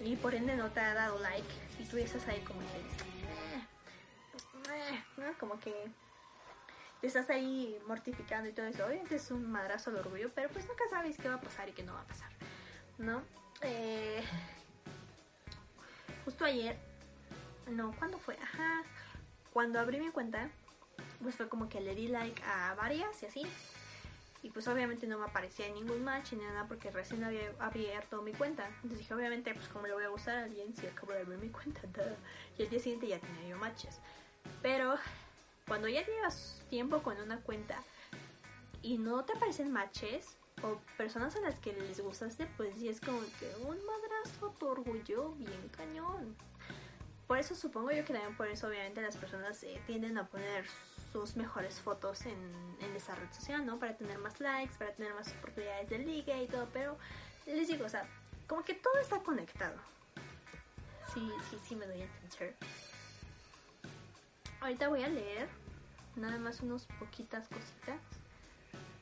[0.05, 1.47] y por ende no te ha dado like
[1.79, 2.67] y tú estás ahí como que,
[4.73, 5.39] eh, eh, ¿no?
[5.39, 5.75] Como que
[7.01, 8.85] te estás ahí mortificando y todo eso.
[8.85, 11.73] Obviamente es un madrazo al orgullo, pero pues nunca sabes qué va a pasar y
[11.73, 12.31] qué no va a pasar,
[12.99, 13.23] ¿no?
[13.63, 14.23] Eh,
[16.25, 16.77] justo ayer,
[17.69, 18.37] no, ¿cuándo fue?
[18.43, 18.83] Ajá,
[19.53, 20.51] cuando abrí mi cuenta
[21.23, 23.43] pues fue como que le di like a varias y así.
[24.43, 28.33] Y pues obviamente no me aparecía ningún match ni nada porque recién había abierto mi
[28.33, 28.67] cuenta.
[28.67, 31.39] Entonces dije, obviamente, pues como le voy a gustar a alguien si acabo de abrir
[31.39, 31.81] mi cuenta.
[32.59, 33.99] Y el día siguiente ya tenía yo matches.
[34.63, 34.95] Pero
[35.67, 37.83] cuando ya llevas tiempo con una cuenta
[38.83, 43.01] y no te aparecen matches o personas a las que les gustaste, pues sí es
[43.01, 46.37] como que un madrazo tu orgullo bien cañón.
[47.27, 50.65] Por eso supongo yo que también por eso obviamente las personas eh, tienden a poner
[51.13, 52.39] sus mejores fotos en,
[52.81, 53.79] en, esa red social, ¿no?
[53.79, 56.97] Para tener más likes, para tener más oportunidades de liga y todo, pero
[57.47, 58.07] les digo, o sea,
[58.47, 59.77] como que todo está conectado.
[61.13, 62.55] Sí, sí, sí me doy a entender.
[64.61, 65.49] Ahorita voy a leer
[66.17, 68.01] nada más unas poquitas cositas,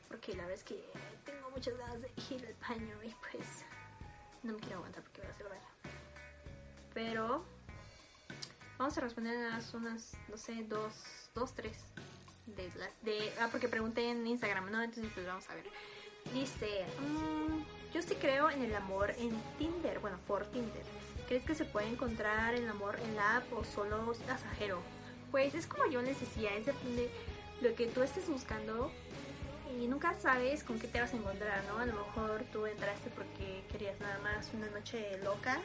[0.07, 0.83] porque la verdad es que
[1.25, 3.65] tengo muchas ganas de ir al baño y pues
[4.43, 5.67] no me quiero aguantar porque voy a hacer baño.
[6.93, 7.45] Pero
[8.77, 10.93] vamos a responder unas, unas no sé, dos,
[11.33, 11.77] dos, tres
[12.45, 15.65] de las de ah porque pregunté en Instagram no entonces pues vamos a ver.
[16.33, 20.83] Dice mmm, yo sí creo en el amor en Tinder bueno por Tinder.
[21.27, 24.81] Crees que se puede encontrar el amor en la app o solo pasajero
[25.31, 27.09] pues es como yo les decía es depende
[27.61, 28.91] de lo que tú estés buscando
[29.79, 33.09] y nunca sabes con qué te vas a encontrar no a lo mejor tú entraste
[33.09, 35.59] porque querías nada más una noche loca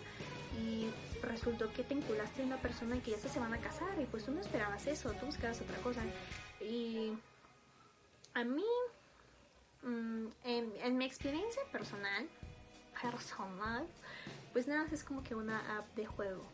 [0.59, 0.91] y
[1.23, 4.25] resultó que te enculaste a una persona que ya se van a casar y pues
[4.25, 6.01] tú no esperabas eso, tú buscabas otra cosa.
[6.61, 7.13] Y
[8.35, 8.65] a mí,
[9.83, 12.29] mm, en, mi experiencia personal,
[13.01, 13.87] personal,
[14.53, 16.45] pues nada, es como que una app de juego.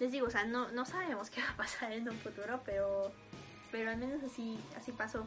[0.00, 3.12] Les digo, o sea, no, no sabemos qué va a pasar en un futuro, pero,
[3.70, 5.26] pero al menos así, así pasó.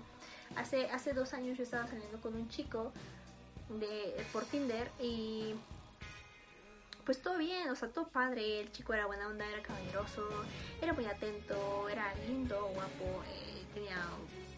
[0.56, 2.92] Hace, hace dos años yo estaba saliendo con un chico
[3.70, 5.56] de, por Tinder y
[7.06, 10.28] pues todo bien, o sea, todo padre, el chico era buena onda, era caballeroso,
[10.82, 13.96] era muy atento, era lindo, guapo, eh, tenía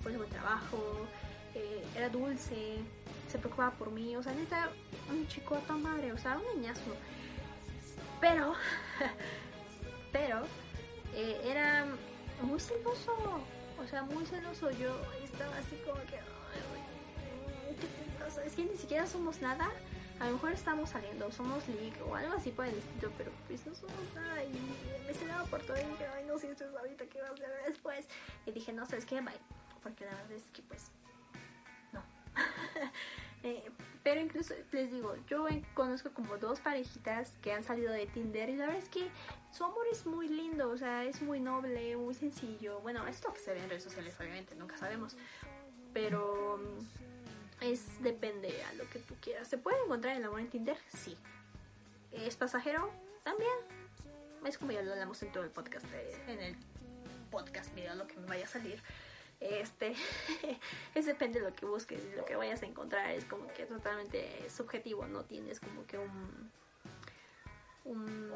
[0.02, 1.06] pues buen trabajo,
[1.54, 2.80] eh, era dulce,
[3.28, 4.72] se preocupaba por mí, o sea, neta,
[5.10, 6.96] un chico a tan madre, o sea, un niñazo.
[8.20, 8.56] Pero,
[10.12, 10.42] pero,
[11.14, 11.86] eh, era
[12.42, 13.14] muy celoso,
[13.84, 14.72] o sea, muy celoso.
[14.72, 16.20] Yo estaba así como que,
[17.80, 18.44] ¿qué te pasa?
[18.44, 19.70] Es que ni siquiera somos nada
[20.20, 23.66] a lo mejor estamos saliendo, somos league o algo así por el estilo, pero pues
[23.66, 24.52] no somos nada y
[25.08, 27.32] me cenaba por todo y dije, ay no sé esto es ahorita, ¿qué va a
[27.32, 28.06] hacer después?
[28.46, 29.22] Y dije, no, ¿sabes qué?
[29.22, 29.40] Bye,
[29.82, 30.92] porque la verdad es que pues,
[31.94, 32.04] no.
[33.44, 33.72] eh,
[34.04, 38.56] pero incluso les digo, yo conozco como dos parejitas que han salido de Tinder y
[38.56, 39.10] la verdad es que
[39.52, 42.80] su amor es muy lindo, o sea, es muy noble, muy sencillo.
[42.82, 45.18] Bueno, es lo que se ve en redes sociales, obviamente, nunca sabemos.
[45.94, 46.60] Pero
[47.62, 49.48] es depende a lo que tú quieras.
[49.48, 50.78] ¿Se puede encontrar el amor en Tinder?
[50.94, 51.18] Sí.
[52.12, 52.92] ¿Es pasajero?
[53.24, 53.52] También.
[54.46, 55.86] Es como ya lo hablamos en todo el podcast,
[56.28, 56.56] en el
[57.30, 58.82] podcast video, lo que me vaya a salir.
[59.40, 59.96] Este,
[60.96, 63.12] es depende de lo que busques y lo que vayas a encontrar.
[63.12, 66.52] Es como que totalmente subjetivo, no tienes como que un,
[67.86, 68.34] un,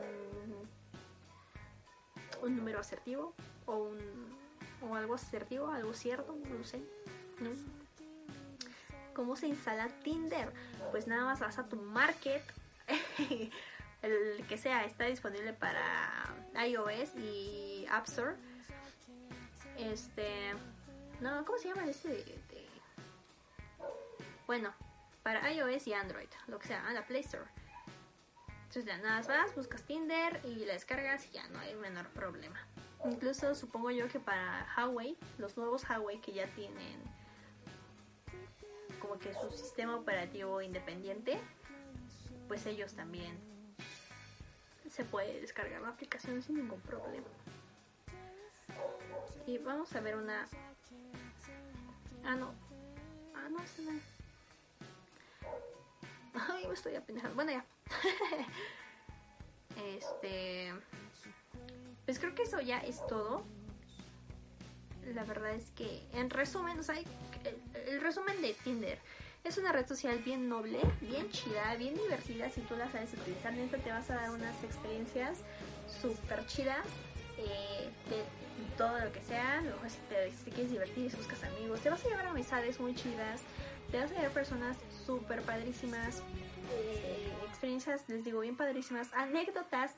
[2.42, 3.34] un número asertivo
[3.66, 4.44] o un
[4.82, 6.80] o algo asertivo, algo cierto, no sé.
[7.40, 7.52] ¿no?
[9.14, 10.52] cómo se instala Tinder.
[10.92, 12.44] Pues nada más vas a tu market,
[14.02, 15.82] el que sea, está disponible para
[16.66, 18.36] iOS y App Store.
[19.78, 20.54] Este,
[21.24, 22.10] no, ¿cómo se llama ese?
[22.10, 22.68] De,
[24.46, 24.74] bueno,
[25.24, 27.50] para iOS y Android, lo que sea, a la Play Store.
[28.48, 32.10] Entonces ya nada más vas, buscas Tinder y la descargas y ya no hay menor
[32.10, 32.60] problema.
[33.06, 37.02] Incluso supongo yo que para Huawei, los nuevos Huawei que ya tienen
[39.00, 41.40] como que su sistema operativo independiente,
[42.48, 43.38] pues ellos también
[44.90, 47.28] se puede descargar la aplicación sin ningún problema.
[49.46, 50.48] Y vamos a ver una...
[52.26, 52.54] Ah, no.
[53.36, 54.00] Ah, no, es una...
[56.50, 57.36] Ay, me estoy apendejando.
[57.36, 57.66] Bueno, ya.
[59.98, 60.74] este...
[62.06, 63.44] Pues creo que eso ya es todo.
[65.14, 66.96] La verdad es que, en resumen, o sea,
[67.88, 69.00] el, resumen de Tinder
[69.44, 72.50] es una red social bien noble, bien chida, bien divertida.
[72.50, 75.40] Si tú la sabes utilizar, neta te vas a dar unas experiencias
[76.02, 76.86] súper chidas
[77.38, 78.24] eh, de
[78.78, 79.62] todo lo que sea.
[79.62, 82.96] Luego, si te, si te quieres divertir, buscas amigos, te vas a llevar amistades muy
[82.96, 83.42] chidas,
[83.92, 86.22] te vas a llevar personas súper padrísimas,
[86.72, 89.96] eh, experiencias, les digo, bien padrísimas, anécdotas,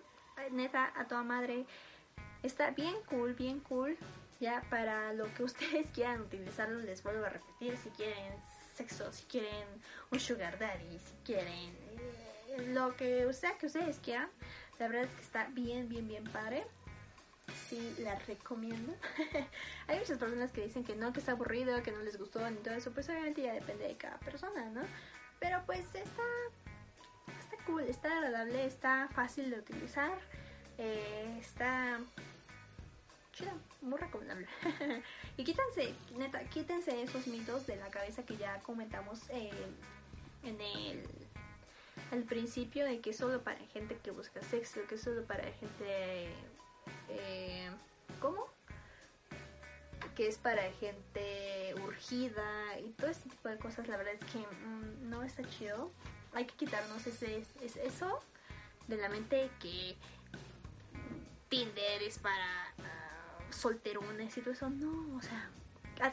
[0.52, 1.66] neta, a toda madre.
[2.44, 3.98] Está bien cool, bien cool.
[4.40, 7.78] Ya para lo que ustedes quieran utilizarlo, les vuelvo a repetir.
[7.78, 8.34] Si quieren
[8.76, 9.66] sexo, si quieren
[10.12, 11.74] un sugar daddy, si quieren
[12.50, 14.30] eh, lo que sea que ustedes quieran.
[14.78, 16.68] La verdad es que está bien, bien, bien padre.
[17.70, 18.94] Sí, la recomiendo.
[19.88, 22.58] Hay muchas personas que dicen que no, que está aburrido, que no les gustó ni
[22.58, 22.92] todo eso.
[22.92, 24.82] Pues obviamente ya depende de cada persona, ¿no?
[25.40, 26.24] Pero pues está,
[27.40, 30.18] está cool, está agradable, está fácil de utilizar.
[30.78, 32.00] Eh, está
[33.34, 34.48] chida, muy recomendable.
[35.38, 39.52] y quítense, neta, quítense esos mitos de la cabeza que ya comentamos eh,
[40.44, 41.04] en el
[42.12, 45.44] al principio de que es solo para gente que busca sexo, que es solo para
[45.54, 46.30] gente
[47.10, 47.70] eh,
[48.20, 48.48] ¿cómo?
[50.16, 54.40] Que es para gente urgida y todo este tipo de cosas, la verdad es que
[54.40, 55.92] mm, no está chido.
[56.34, 58.22] Hay que quitarnos ese, eso
[58.88, 59.96] de la mente que
[61.50, 62.74] Tinder es para
[63.50, 64.70] solterones y todo eso.
[64.70, 65.50] No, o sea,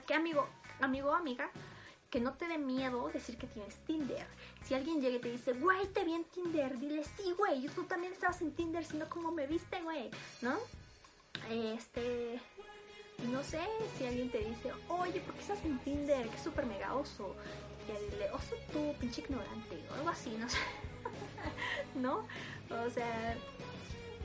[0.06, 0.48] ¿qué amigo,
[0.80, 1.50] amigo amiga?
[2.10, 4.26] Que no te dé miedo decir que tienes Tinder.
[4.64, 7.84] Si alguien llega y te dice, güey, te vi en Tinder, dile, sí, güey, tú
[7.84, 10.58] también estabas en Tinder, sino como me viste, güey, ¿no?
[11.50, 12.40] Este,
[13.30, 13.60] no sé,
[13.96, 16.28] si alguien te dice, oye, ¿por qué estás en Tinder?
[16.28, 17.34] Que súper mega oso.
[17.88, 20.58] Y dile, oso tú, pinche ignorante, o algo así, no sé.
[21.94, 22.26] ¿No?
[22.70, 23.36] O sea,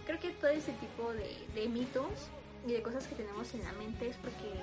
[0.05, 2.29] creo que todo ese tipo de, de mitos
[2.67, 4.53] y de cosas que tenemos en la mente es porque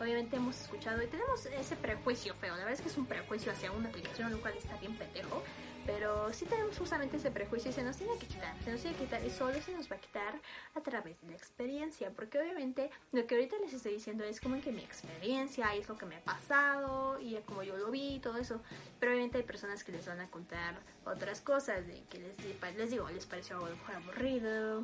[0.00, 2.52] obviamente hemos escuchado y tenemos ese prejuicio feo.
[2.52, 5.42] La verdad es que es un prejuicio hacia una aplicación, lo cual está bien pendejo.
[5.86, 8.54] Pero sí tenemos justamente ese prejuicio y se nos tiene que quitar.
[8.64, 10.34] Se nos tiene que quitar y solo se nos va a quitar
[10.74, 12.10] a través de la experiencia.
[12.10, 15.96] Porque obviamente lo que ahorita les estoy diciendo es como que mi experiencia es lo
[15.96, 18.60] que me ha pasado y como yo lo vi y todo eso.
[18.98, 20.74] Pero obviamente hay personas que les van a contar
[21.04, 24.82] otras cosas de que les, les digo, les pareció algo aburrido,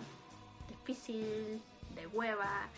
[0.69, 1.61] difícil,
[1.95, 2.69] de hueva,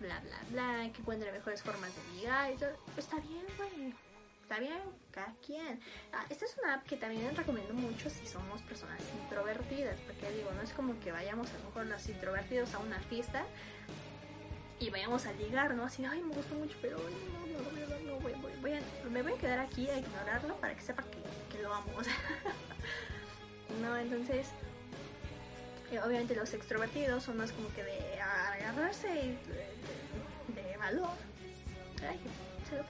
[0.00, 2.70] bla, bla, bla, que encuentre mejores formas de ligar y todo.
[2.96, 4.07] Está bien, güey.
[4.48, 4.80] Está bien,
[5.10, 5.78] cada quien.
[6.10, 10.50] Ah, esta es una app que también recomiendo mucho si somos personas introvertidas, porque digo,
[10.52, 13.44] no es como que vayamos a lo mejor los introvertidos a una fiesta
[14.80, 15.84] y vayamos a ligar, ¿no?
[15.84, 18.32] Así, ay, me gustó mucho, pero no, no, no, no, voy,
[18.62, 18.80] voy, a,
[19.10, 21.92] me voy a quedar aquí a ignorarlo para que sepa que, que lo amo.
[23.82, 24.48] No, entonces
[26.02, 31.10] obviamente los extrovertidos son más como que de agarrarse de, valor.
[32.08, 32.18] Ay,
[32.70, 32.84] se lo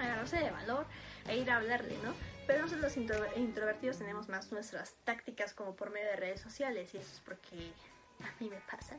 [0.00, 0.86] Agarrarse de valor
[1.28, 2.14] e ir a hablarle, ¿no?
[2.46, 6.98] Pero nosotros los introvertidos tenemos más nuestras tácticas como por medio de redes sociales y
[6.98, 7.72] eso es porque
[8.24, 8.96] a mí me pasa.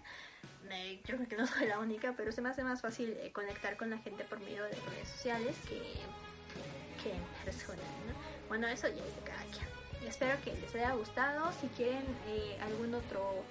[0.70, 3.76] yo creo que no soy la única, pero se me hace más fácil eh, conectar
[3.78, 5.82] con la gente por medio de redes sociales que,
[7.04, 8.48] que en persona, ¿no?
[8.48, 11.52] Bueno, eso ya es de cada quien espero que les haya gustado.
[11.60, 13.44] Si quieren eh, algún otro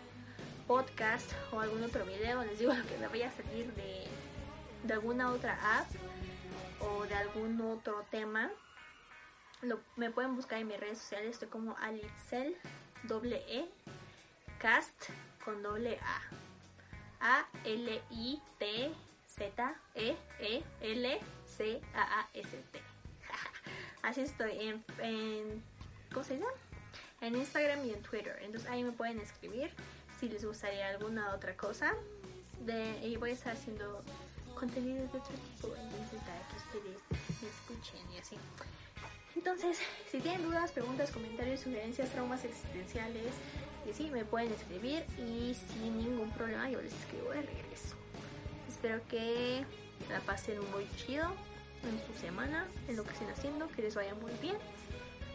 [0.66, 4.06] podcast o algún otro video, les digo que me vaya a salir de,
[4.84, 5.88] de alguna otra app
[6.80, 8.50] o de algún otro tema.
[9.96, 12.56] Me pueden buscar en mis redes sociales, estoy como Alitzel,
[13.02, 13.68] doble E,
[14.58, 15.10] cast
[15.44, 16.22] con doble A.
[17.20, 18.92] A L I T
[19.26, 20.16] Z E.
[24.02, 25.62] Así estoy en, en
[26.12, 26.50] ¿cómo se llama?
[27.20, 28.38] En Instagram y en Twitter.
[28.42, 29.70] Entonces ahí me pueden escribir
[30.18, 31.94] si les gustaría alguna otra cosa.
[32.60, 34.02] De, y voy a estar haciendo
[34.60, 36.98] contenidos de otro tipo, entonces para que ustedes
[37.40, 38.36] me escuchen y así.
[39.34, 39.78] Entonces,
[40.10, 43.32] si tienen dudas, preguntas, comentarios, sugerencias, traumas existenciales,
[43.88, 47.96] y sí, me pueden escribir y sin ningún problema yo les escribo de regreso.
[48.68, 49.64] Espero que
[50.10, 51.24] la pasen muy chido
[51.82, 54.58] en su semana, en lo que estén haciendo, que les vaya muy bien.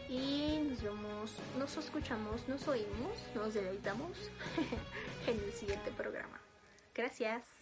[0.08, 4.16] Y nos vemos, nos escuchamos, nos oímos, nos deleitamos
[5.26, 6.40] en el siguiente programa.
[6.94, 7.55] Gracias.